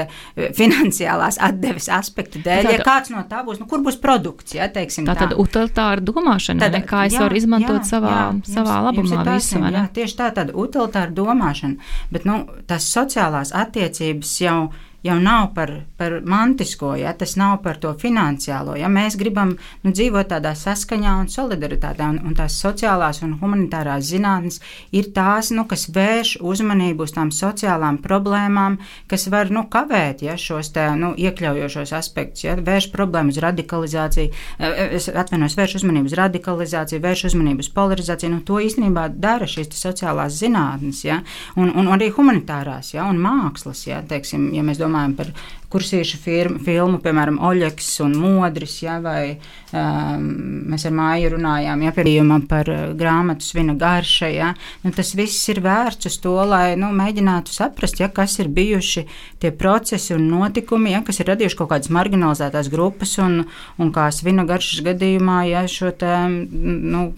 [0.57, 4.67] finansiālās atdeves aspekta dēļ, Tātad, ja kāds no tā būs, nu, kur būs produkts, ja
[4.73, 5.15] teiksim tā.
[5.15, 8.87] Tā tad utilitāra domāšana, Tad, kā es jā, varu izmantot jā, savā, jā, savā jums,
[8.87, 9.86] labumā jums visu, vai ne?
[9.93, 11.77] Tieši tā, tāda utilitāra domāšana,
[12.11, 17.61] bet nu, tās sociālās attiecības jau ir jau nav par, par mantisko, ja tas nav
[17.63, 18.75] par to finansiālo.
[18.79, 24.09] Ja mēs gribam nu, dzīvot tādā saskaņā un solidaritātē, un, un tās sociālās un humanitārās
[24.11, 24.59] zinātnes
[24.95, 28.79] ir tās, nu, kas vērš uzmanību uz tām sociālām problēmām,
[29.11, 34.33] kas var nu, kavēt ja, šos te, nu, iekļaujošos aspektus, ja, vērš problēmu uz radikalizāciju,
[34.59, 38.33] eh, es atvainojos, vērš uzmanību uz radikalizāciju, vērš uzmanību uz polarizāciju.
[38.33, 41.21] Nu, to īstenībā dara šīs sociālās zinātnes, ja,
[41.55, 45.31] un, un arī humanitārās, ja, un mākslas, ja, teiksim, ja mēs domājam domājam par
[45.67, 49.35] kursīšu firmu, filmu, piemēram, Oļeks un Modris, ja, vai
[49.75, 50.23] um,
[50.71, 55.49] mēs ar māju runājām, ja, piemēram, par uh, grāmatu Svina garša, ja, nu, tas viss
[55.51, 59.05] ir vērts uz to, lai, nu, mēģinātu saprast, ja, kas ir bijuši
[59.43, 63.43] tie procesi un notikumi, ja, kas ir radījuši kaut kādas marginalizētās grupas un,
[63.77, 67.09] un kā Svina garšas gadījumā, ja, šo te, nu,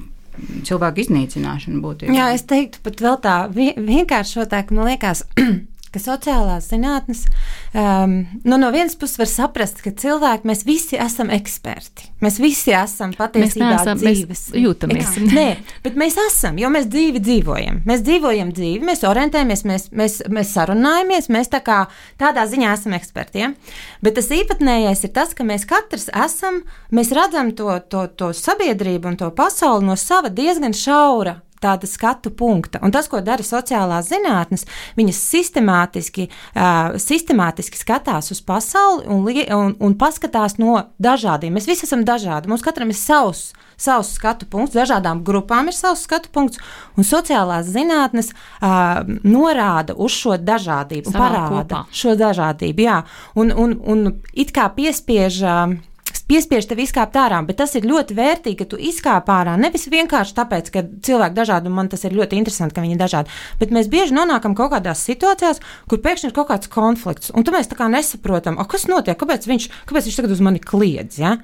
[0.66, 2.10] cilvēku iznīcināšanu būtu.
[2.16, 5.26] Jā, es teiktu pat vēl tā vienkāršotāk, man liekas,
[5.94, 7.26] ka sociālās zinātnes,
[7.74, 12.10] um, nu, no vienas puses var saprast, ka cilvēki, mēs visi esam eksperti.
[12.24, 14.44] Mēs visi esam patiesībā mēs neesam, dzīves.
[14.52, 15.12] Mēs jūtamies.
[15.32, 15.48] Nē,
[15.86, 17.82] bet mēs esam, jo mēs dzīvi dzīvojam.
[17.90, 21.82] Mēs dzīvojam dzīvi, mēs orientējamies, mēs, mēs, mēs sarunājamies, mēs tā kā
[22.22, 23.56] tādā ziņā esam ekspertiem.
[24.06, 26.64] Bet tas īpatnējais ir tas, ka mēs katrs esam,
[26.96, 32.32] mēs redzam to, to, to sabiedrību un to pasauli no sava diezgan šaura tāda skatu
[32.32, 32.82] punkta.
[32.86, 34.66] Un tas, ko dara sociālās zinātnes,
[35.00, 41.56] viņas sistemātiski, uh, sistemātiski skatās uz pasauli un, un, un paskatās no dažādiem.
[41.56, 42.50] Mēs visi esam dažādi.
[42.52, 43.50] Mums katram ir savs.
[43.80, 46.60] Savs skatu punkts, dažādām grupām ir savs skatu punkts,
[47.00, 51.84] un sociālās zinātnes uh, norāda uz šo dažādību, Savā parāda kopā.
[51.96, 52.84] šo dažādību.
[52.84, 52.98] Jā,
[53.40, 54.04] un, un, un
[54.34, 55.78] it kā piespiež uh,
[56.30, 59.56] piespiež tevi izkāpt ārā, bet tas ir ļoti vērtīgi, ka tu izkāp ārā.
[59.60, 63.02] Nevis vienkārši tāpēc, ka cilvēki dažādi, un man tas ir ļoti interesanti, ka viņi ir
[63.02, 67.46] dažādi, bet mēs bieži nonākam kaut kādās situācijās, kur pēkšņi ir kaut kāds konflikts, un
[67.46, 71.18] tu mēs tā kā nesaprotam, kas notiek, kāpēc viņš, kāpēc viņš tagad uz mani kliedz.
[71.22, 71.36] Ja?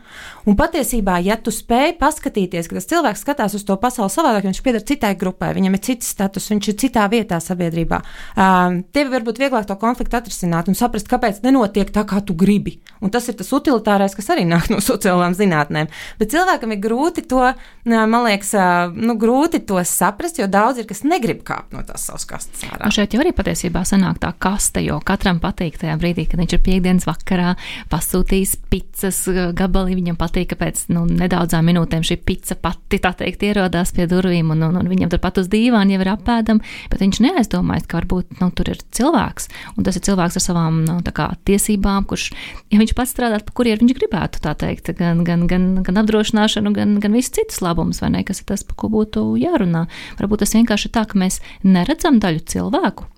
[0.46, 4.62] Un patiesībā, ja tu spēj paskatīties, ka tas cilvēks skatās uz to pasauli savādāk, viņš
[4.66, 8.02] pieder citai grupai, viņam ir cits status, viņš ir citā vietā sabiedrībā,
[8.38, 12.78] um, tev varbūt vieglāk to konfliktu atrisināt un saprast, kāpēc nenotiek tā, kā tu gribi.
[13.02, 15.90] Un tas ir tas utilitārais, kas arī nāk no sociālām zinātnēm.
[16.20, 17.44] Bet cilvēkam ir grūti to,
[17.86, 18.54] man liekas,
[18.96, 22.84] nu, grūti to saprast, jo daudz ir, kas negrib kāpt no tās savas kastes ārā.
[22.86, 26.58] Nu šeit jau arī patiesībā sanāk tā kaste, jo katram patīk tajā brīdī, kad viņš
[26.58, 27.56] ir piekdienas vakarā
[27.92, 29.22] pasūtījis pizzas
[29.58, 29.98] gabali.
[29.98, 34.52] Viņam patīk, ka pēc nu, nedaudzām minūtēm šī pizza pati, tā teikt, ierodās pie durvīm,
[34.56, 38.42] un, un, un viņam turpat uz dīvāna jau ir apēdama, bet viņš neaizdomājas, ka varbūt
[38.42, 42.30] nu, tur ir cilvēks, un tas ir cilvēks ar savām nu, kā, tiesībām, kurš,
[42.74, 46.74] ja viņš pats strādātu, pa kuriem viņš gribētu, tā teikt, gan, gan, gan, gan apdrošināšanu,
[46.76, 49.86] gan, gan visus citus labumus, vai ne, kas ir tas, par ko būtu jārunā.
[50.20, 53.12] Varbūt tas vienkārši ir tā, ka mēs neredzam daļu cilvēku.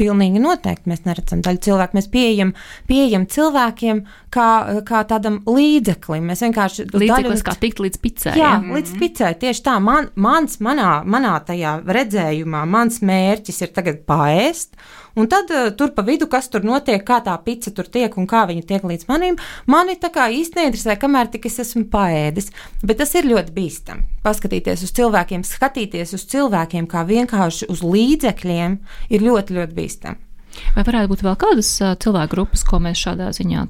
[0.00, 1.96] Pilnīgi noteikti mēs neredzam daļu cilvēku.
[1.98, 2.54] Mēs pieejam,
[2.88, 4.00] pieejam cilvēkiem
[4.32, 4.48] kā,
[4.88, 6.30] kā tādam līdzeklim.
[6.30, 7.46] Mēs vienkārši līdzeklis, daļu...
[7.46, 8.32] kā tikt līdz picē.
[8.32, 8.72] Jā, jā.
[8.78, 9.34] līdz picē.
[9.44, 9.76] Tieši tā.
[9.84, 14.74] Man, mans, manā, manā tajā redzējumā, mans mērķis ir tagad paēst.
[15.18, 18.26] Un tad uh, tur pa vidu, kas tur notiek, kā tā pica tur tiek un
[18.30, 19.36] kā viņa tiek līdz manim,
[19.68, 22.48] mani tā kā īsti neinteresē, kamēr tik es esmu paēdis.
[22.80, 24.06] Bet tas ir ļoti bīstami.
[24.24, 28.78] Paskatīties uz cilvēkiem, skatīties uz cilvēkiem kā vienkārši uz līdzekļiem,
[29.12, 30.28] ir ļoti, ļoti bīstami.
[30.76, 33.66] Vai varētu būt vēl kādas uh, cilvēku grupas, ko mēs šādā ziņā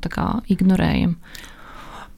[0.51, 1.17] ignorējam?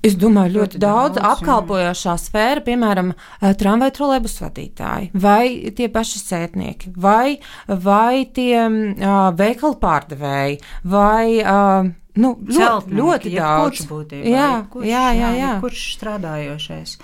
[0.05, 5.89] Es domāju, ļoti, ļoti daudz, daudz apkalpojošā sfēra, piemēram, eh, tramvaju trolēbus vadītāji, vai tie
[5.93, 7.39] paši sētnieki, vai,
[7.69, 11.89] vai tie uh, veikalu pārdevēji, vai uh,
[12.21, 13.81] nu, ļoti, ļoti daudz.
[13.81, 14.35] Kurš būtībā?
[14.35, 15.53] Jā, kurš, jā, jā, jā.
[15.65, 16.99] Kurš strādājošais?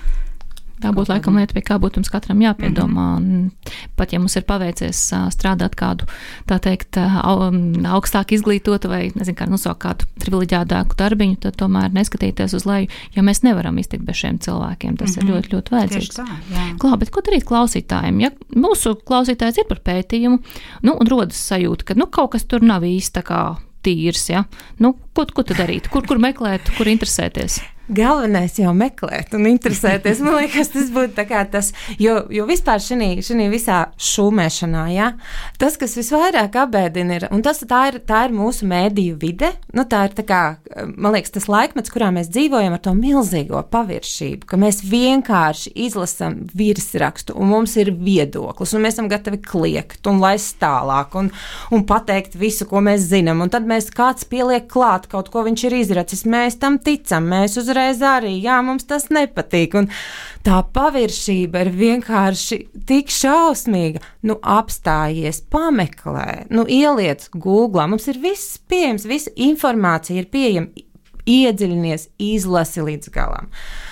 [0.80, 3.06] Tā būtu laikam lieta, pie kā būtu mums katram jāpiedomā.
[3.18, 3.74] Mm -hmm.
[3.96, 6.06] Pat ja mums ir paveicies strādāt kādu,
[6.48, 12.66] tā teikt, augstāk izglītotu vai, nezinu, kā nosaukt kādu privileģētāku darbiņu, tad tomēr neskatīties uz
[12.66, 14.96] leju, jo mēs nevaram iztikt bez šiem cilvēkiem.
[14.96, 15.28] Tas mm -hmm.
[15.28, 16.16] ir ļoti, ļoti vajadzīgs.
[16.16, 16.76] Tā, jā.
[16.78, 18.20] Klā, bet ko darīt klausītājiem?
[18.20, 20.38] Ja mūsu klausītājs ir par pētījumu,
[20.82, 24.44] nu, un rodas sajūta, ka, nu, kaut kas tur nav īsti tā kā tīrs, ja?
[24.78, 25.88] Nu, ko, ko tu darīt?
[25.88, 27.60] Kur, kur meklēt, kur interesēties?
[27.94, 30.22] Galvenais jau meklēt un interesēties.
[30.24, 31.70] Man liekas, tas būtu tas,
[32.00, 35.10] jo, jo vispār šī visā šūmēšanā, ja,
[35.60, 39.84] tas, kas visvairāk apbēdina, ir, un tas tā ir, tā ir mūsu mēdīju vide, nu,
[39.90, 40.40] tā ir tā kā,
[40.94, 46.40] man liekas, tas laikmets, kurā mēs dzīvojam ar to milzīgo paviršību, ka mēs vienkārši izlasam
[46.54, 51.32] virsrakstu, un mums ir viedoklis, un mēs esam gatavi kliegt un laist tālāk, un,
[51.74, 55.66] un pateikt visu, ko mēs zinām, un tad mēs kāds pieliek klāt kaut ko viņš
[55.68, 59.74] ir izracis, mēs tam ticam, mēs uzreiz citreiz arī, jā, mums tas nepatīk.
[59.78, 59.88] Un
[60.44, 64.00] tā paviršība ir vienkārši tik šausmīga.
[64.22, 67.86] Nu, apstājies, pameklē, nu, ieliec Google.
[67.88, 70.86] Mums ir viss pieejams, visa informācija ir pieejama.
[71.30, 73.50] Iedziļinies, izlasi līdz galam.
[73.50, 73.89] Uh,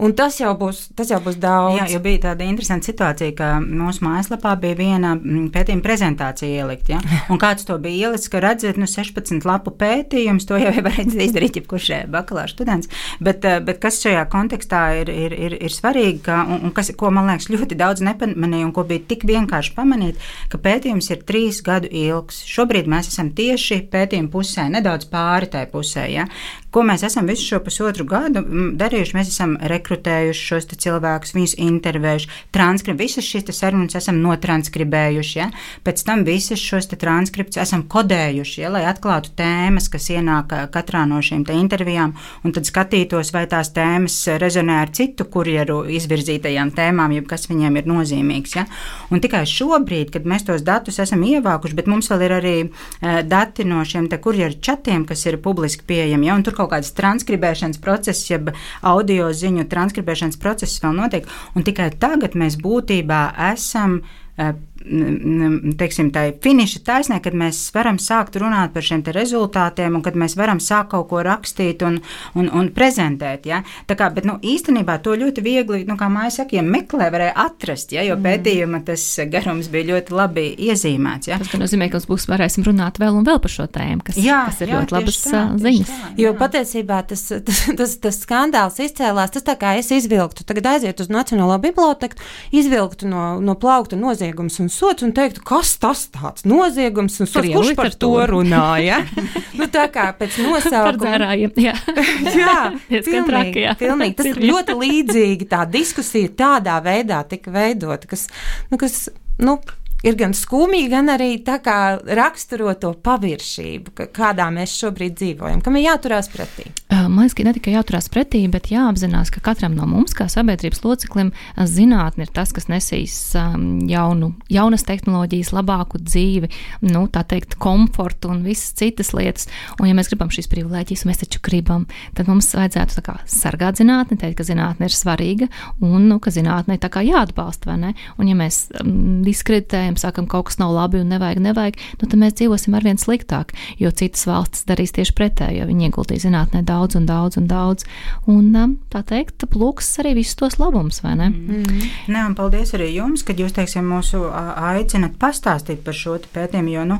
[0.00, 1.76] un tas jau, būs, tas jau būs daudz.
[1.80, 6.92] Jā, jo bija tāda interesanta situācija, ka mūsu mājaslapā bija viena mm, pētījuma prezentācija ielikt.
[6.92, 7.00] Ja?
[7.32, 11.58] Un kāds to bija ielicis, ka redzēt, nu, 16 lapu pētījums, to jau var izdarīt
[11.60, 12.90] jebkurš eh, bakalaura students.
[13.24, 16.92] Bet, eh, bet kas šajā kontekstā ir, ir, ir, ir svarīgi, ka, un, un kas,
[16.98, 21.26] ko man liekas ļoti daudz nepamanīja, un ko bija tik vienkārši pamanīt, ka pētījums ir
[21.28, 22.44] trīs gadu ilgs.
[22.48, 26.06] Šobrīd mēs esam tieši pētījuma pusē, nedaudz pāri tai pusē.
[26.12, 26.28] Ja?
[26.68, 28.42] Ko mēs esam visu šo pusotru gadu
[28.76, 29.14] darījuši?
[29.16, 35.38] Mēs esam rekrutējuši šos cilvēkus, viņus intervējuši, transkribējuši, visas šīs sarunas esam notranskribējuši.
[35.38, 35.46] Ja?
[35.86, 38.72] Pēc tam visas šos transkriptus esam kodējuši, ja?
[38.74, 42.12] lai atklātu tēmas, kas ienāk katrā no šīm intervijām,
[42.44, 47.80] un tad skatītos, vai tās tēmas rezonē ar citu kurjeru izvirzītajām tēmām, jeb kas viņiem
[47.80, 48.58] ir nozīmīgs.
[48.58, 48.66] Ja?
[49.08, 53.22] Un tikai šobrīd, kad mēs tos datus esam ievākuši, bet mums vēl ir arī uh,
[53.24, 56.28] dati no šiem kurjeru čatiem, kas ir publiski pieejami.
[56.28, 56.36] Ja?
[56.58, 58.52] Kaut kāds transkribēšanas process, jeb
[58.82, 61.28] audio ziņu transkribēšanas process vēl notiek.
[61.54, 68.38] Un tikai tagad mēs būtībā esam uh, teiksim, tā finiša taisnē, kad mēs varam sākt
[68.40, 71.98] runāt par šiem rezultātiem un kad mēs varam sākt kaut ko rakstīt un,
[72.38, 73.48] un, un prezentēt.
[73.48, 73.62] Ja?
[73.88, 77.34] Tā kā, bet, nu, īstenībā to ļoti viegli, nu, kā māja saka, ja meklē, varēja
[77.44, 78.04] atrast, ja?
[78.06, 78.24] jo mm.
[78.26, 81.32] pētījuma tas garums bija ļoti labi iezīmēts.
[81.32, 81.40] Ja?
[81.42, 84.44] Tas nozīmē, ka mums būs varēsim runāt vēl un vēl par šo tēmu, kas, jā,
[84.48, 85.92] kas ir jā, ļoti labas tā, ziņas.
[85.92, 90.70] Tā, jo patiesībā tas, tas, tas, tas skandāls izcēlās, tas tā kā es izvilktu, tagad
[90.74, 92.20] aiziet uz Nacionālo biblioteku,
[92.54, 97.48] izvilktu no, no plaukta noziegums un sots un teiktu, kas tas tāds noziegums un sots,
[97.54, 99.00] kurš par to runāja.
[99.58, 101.34] nu, tā kā pēc nosaukuma.
[101.38, 101.74] jā,
[102.42, 103.74] jā pilnīgi, traki, jā.
[103.80, 104.16] pilnīgi.
[104.20, 108.28] Tas ļoti līdzīgi tā diskusija tādā veidā tika veidota, kas,
[108.72, 109.06] nu, kas,
[109.42, 109.58] nu,
[110.02, 111.78] ir gan skumji, gan arī tā kā
[112.18, 116.68] raksturo to paviršību, kādā mēs šobrīd dzīvojam, kam ir jāturās pretī.
[116.88, 120.82] Man liekas, ka ne tikai jāturās pretī, bet jāapzinās, ka katram no mums, kā sabiedrības
[120.84, 126.50] loceklim, zinātne ir tas, kas nesīs jaunu, jaunas tehnoloģijas, labāku dzīvi,
[126.88, 129.48] nu, tā teikt, komfortu un visas citas lietas.
[129.78, 131.86] Un, ja mēs gribam šīs privilēģijas, mēs taču gribam,
[132.18, 135.48] tad mums vajadzētu kā, sargāt zinātni, teikt, ka zinātne ir svarīga
[135.84, 137.94] un nu, ka zinātne ir jāatbalsta, vai ne?
[138.18, 142.08] Un, ja mēs um, diskreditējam, vērtējam, sakam, kaut kas nav labi un nevajag, nevajag, nu,
[142.08, 146.62] tad mēs dzīvosim arvien sliktāk, jo citas valstis darīs tieši pretēji, jo viņi ieguldīja zinātnē
[146.64, 147.84] daudz un daudz un daudz.
[148.26, 151.28] Un um, tā teikt, plūks arī visus tos labumus, vai ne?
[151.28, 151.88] Mm -hmm.
[152.08, 156.84] Nē, un paldies arī jums, ka jūs, teiksim, mūsu aicinat pastāstīt par šo pētījumu, jo,
[156.84, 156.98] nu,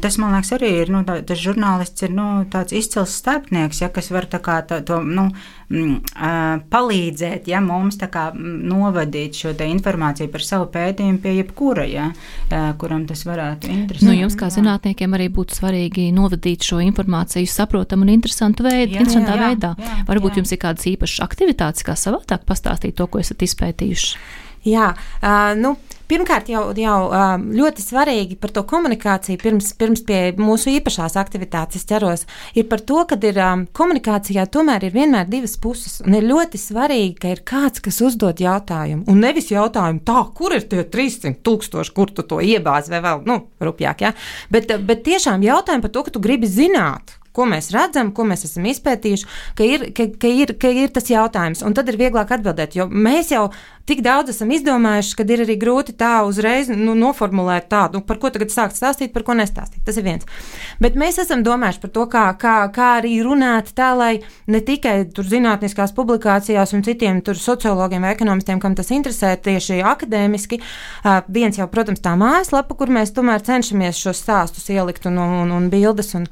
[0.00, 3.88] tas, man liekas, arī ir, nu, tā, tas žurnālists ir, nu, tāds izcils starpnieks, ja,
[3.88, 5.30] kas var tā kā tā, to, nu,
[5.66, 12.06] palīdzēt ja, mums kā, mm, novadīt šo informāciju par savu pētījumu pie jebkura, ja,
[12.78, 14.06] kuram tas varētu interesēt.
[14.06, 19.02] Nu, jums, kā zinātniekiem, arī būtu svarīgi novadīt šo informāciju saprotamu un interesantu veidu, jā,
[19.02, 19.74] interesantā jā, jā, veidā.
[19.82, 20.42] Jā, Varbūt jā.
[20.42, 24.16] jums ir kādas īpašas aktivitātes, kā savādāk pastāstīt to, ko esat izpētījuši.
[24.66, 25.76] Jā, uh, nu,
[26.06, 26.98] Pirmkārt, jau, jau
[27.42, 33.00] ļoti svarīgi par to komunikāciju, pirms, pirms pie mūsu īpašās aktivitātes ķeros, ir par to,
[33.10, 33.40] ka ir
[33.76, 35.98] komunikācijā tomēr ir vienmēr divas puses.
[36.06, 39.02] Un ir ļoti svarīgi, ka ir kāds, kas uzdod jautājumu.
[39.10, 43.26] Un nevis jautājumu, tā, kur ir tie 300 tūkstoši, kur tu to iebāzi, vai vēl,
[43.26, 44.14] nu, rupjāk, ja?
[44.52, 48.46] bet, bet tiešām jautājumu par to, ka tu gribi zināt, ko mēs redzam, ko mēs
[48.48, 51.64] esam izpētījuši, ka ir, ka, ka ir, ka ir tas jautājums.
[51.66, 53.48] Un tad ir vieglāk atbildēt, jo mēs jau
[53.86, 58.18] tik daudz esam izdomājuši, ka ir arī grūti tā uzreiz nu, noformulēt tādu, nu, par
[58.22, 59.84] ko tagad sākt stāstīt, par ko nestāstīt.
[59.86, 60.26] Tas ir viens.
[60.82, 64.10] Bet mēs esam domājuši par to, kā, kā, kā arī runāt tā, lai
[64.50, 70.60] ne tikai tur zinātniskās publikācijās un citiem sociologiem vai ekonomistiem, kam tas interesē tieši akadēmiski,
[71.30, 75.70] viens jau, protams, tā mājaslapa, kur mēs tomēr cenšamies šos stāstus ielikt un, un, un
[75.70, 76.14] bildes.
[76.18, 76.26] Un,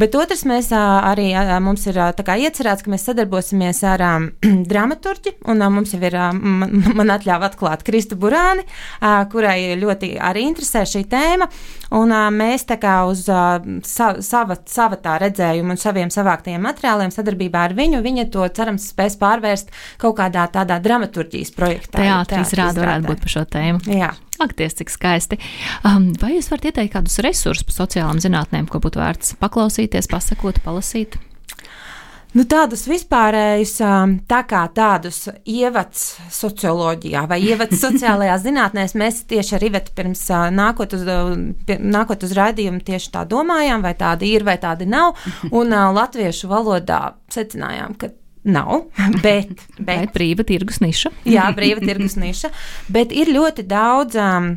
[0.00, 1.30] bet otrs, mēs arī
[1.64, 4.04] mums ir iecerēts, ka mēs sadarbosimies ar
[4.70, 6.64] dramaturģi, un um, mums jau ir um,
[6.98, 8.66] man atļāva atklāt Kristu Burāni,
[9.32, 11.48] kurai ļoti arī interesē šī tēma.
[11.96, 17.76] Un mēs tā kā uz sava, sava tā redzējuma un saviem savāktajiem materiāliem sadarbībā ar
[17.78, 19.70] viņu, viņa to cerams spēs pārvērst
[20.02, 22.02] kaut kādā tādā dramaturģijas projektā.
[22.02, 23.84] Teātris rāda varētu būt par šo tēmu.
[23.94, 24.10] Jā.
[24.42, 25.38] Akties, cik skaisti.
[25.86, 30.60] Um, vai jūs varat ieteikt kādus resursus par sociālām zinātnēm, ko būtu vērts paklausīties, pasakot,
[30.64, 31.18] palasīt?
[32.36, 33.78] Nu, tādus vispārējus,
[34.28, 36.02] tā kā tādus ievads
[36.36, 41.06] socioloģijā vai ievads sociālajās zinātnēs, mēs tieši ar Ivetu pirms nākot uz,
[41.80, 45.16] nākot uz raidījumu tieši tā domājām, vai tādi ir vai tādi nav.
[45.56, 47.00] Un latviešu valodā
[47.32, 48.12] secinājām, ka
[48.46, 48.84] Nav,
[49.24, 51.10] bet, bet, bet brīva tirgus niša.
[51.26, 52.52] jā, brīva tirgus niša.
[52.92, 54.50] Bet ir ļoti daudz um,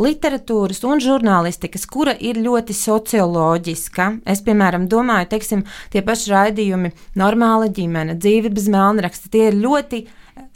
[0.00, 4.08] literatūras un žurnālistikas, kura ir ļoti socioloģiska.
[4.24, 10.06] Es, piemēram, domāju, teiksim, tie paši raidījumi, normāla ģimene, dzīve bez melnraksta, tie ir ļoti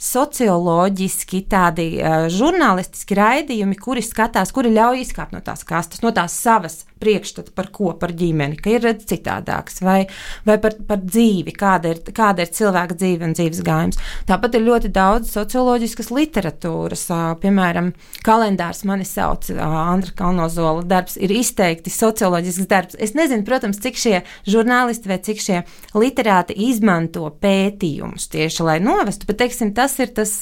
[0.01, 6.33] socioloģiski, tādi uh, žurnālistiski raidījumi, kuri skatās, kuri ļauj izkāpt no tās kastes, no tās
[6.37, 10.05] savas priekšstatu par ko, par ģimeni, ka ir redz citādāks, vai,
[10.47, 13.99] vai par, par dzīvi, kāda ir, kāda ir cilvēka dzīve un dzīves gājums.
[14.29, 17.07] Tāpat ir ļoti daudz socioloģiskas literatūras,
[17.41, 17.91] piemēram,
[18.25, 22.97] kalendārs mani sauc Andra Kalnozola darbs, ir izteikti socioloģisks darbs.
[23.01, 25.61] Es nezinu, protams, cik šie žurnālisti vai cik šie
[25.97, 30.35] literāti izmanto pētījumus tieši, lai novestu, bet, teiksim, tas ir tas,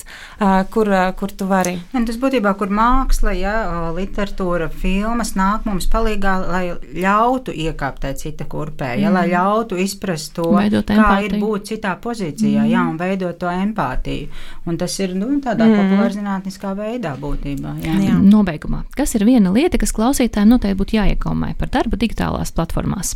[0.73, 1.77] kur, kur tu vari.
[1.93, 3.55] Tas būtībā, kur māksla, ja,
[3.95, 9.15] literatūra, filmas nāk mums palīgā, lai ļautu iekāpt tajā cita kurpē, ja, mm.
[9.15, 11.29] lai ļautu izprast to, veidot kā empātiju.
[11.29, 12.71] ir būt citā pozīcijā, mm.
[12.73, 14.29] jā, un veidot to empātiju.
[14.69, 15.77] Un tas ir nu, tādā mm.
[15.83, 17.75] populārzinātniskā veidā būtībā.
[17.85, 17.95] Jā.
[18.09, 18.17] Jā.
[18.23, 23.15] Nobeigumā, kas ir viena lieta, kas klausītājiem noteikti būtu jāiekomē par darbu digitālās platformās?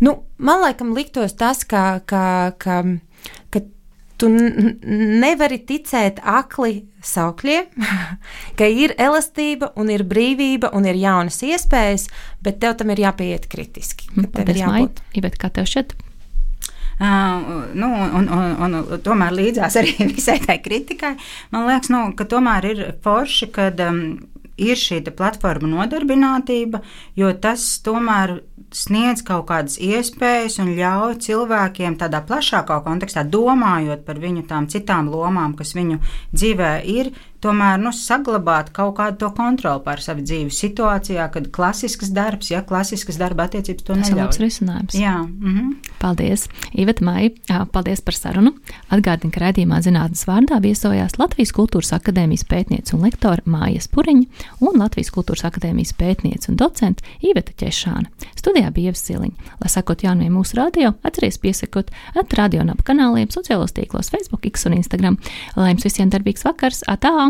[0.00, 2.22] Nu, man liekas, liktos tas, ka, ka,
[2.56, 2.80] ka,
[3.52, 3.60] ka
[4.20, 7.88] tu nevari ticēt akli saukļiem,
[8.58, 12.08] ka ir elastība, un ir brīvība, un ir jaunas iespējas,
[12.44, 14.12] bet tev tam ir jāpieiet kritiski.
[14.20, 14.92] Paldies, Maija.
[15.16, 15.96] Iveta, kā tev šķiet?
[17.00, 17.06] Uh,
[17.72, 21.14] nu, un, un, un, un tomēr līdzās arī visai tai kritikai.
[21.54, 24.02] Man liekas, nu, ka tomēr ir forši, kad um,
[24.60, 26.82] ir šī platforma nodarbinātība,
[27.16, 28.40] jo tas tomēr
[28.74, 35.10] sniedz kaut kādas iespējas un ļauj cilvēkiem tādā plašākā kontekstā, domājot par viņu tām citām
[35.10, 35.98] lomām, kas viņu
[36.36, 37.10] dzīvē ir,
[37.44, 42.62] tomēr nu, saglabāt kaut kādu to kontroli pār savu dzīvi situācijā, kad klasisks darbs, ja
[42.66, 44.26] klasisks darba attiecības to neļauj.
[44.30, 44.96] Tas ir risinājums.
[44.98, 45.16] Jā.
[45.24, 45.90] Mm -hmm.
[46.00, 48.52] Paldies, Iveta Maija, paldies par sarunu.
[48.90, 54.26] Atgādinu, ka raidījumā zinātnes vārdā viesojās Latvijas Kultūras Akadēmijas pētniece un lektore Māja Spuriņa
[54.60, 58.06] un Latvijas Kultūras Akadēmijas pētniece un docente Iveta Ķešāna.
[58.36, 59.34] Studijā bija Ievsiliņa.
[59.60, 64.46] Lai sakot jauniem mūsu radio, atceries piesakot at radio un ap kanāliem sociālos tīklos Facebook,
[64.46, 65.18] X un Instagram.
[65.56, 66.82] Lai jums visiem darbīgs vakars!
[66.88, 67.29] Atā!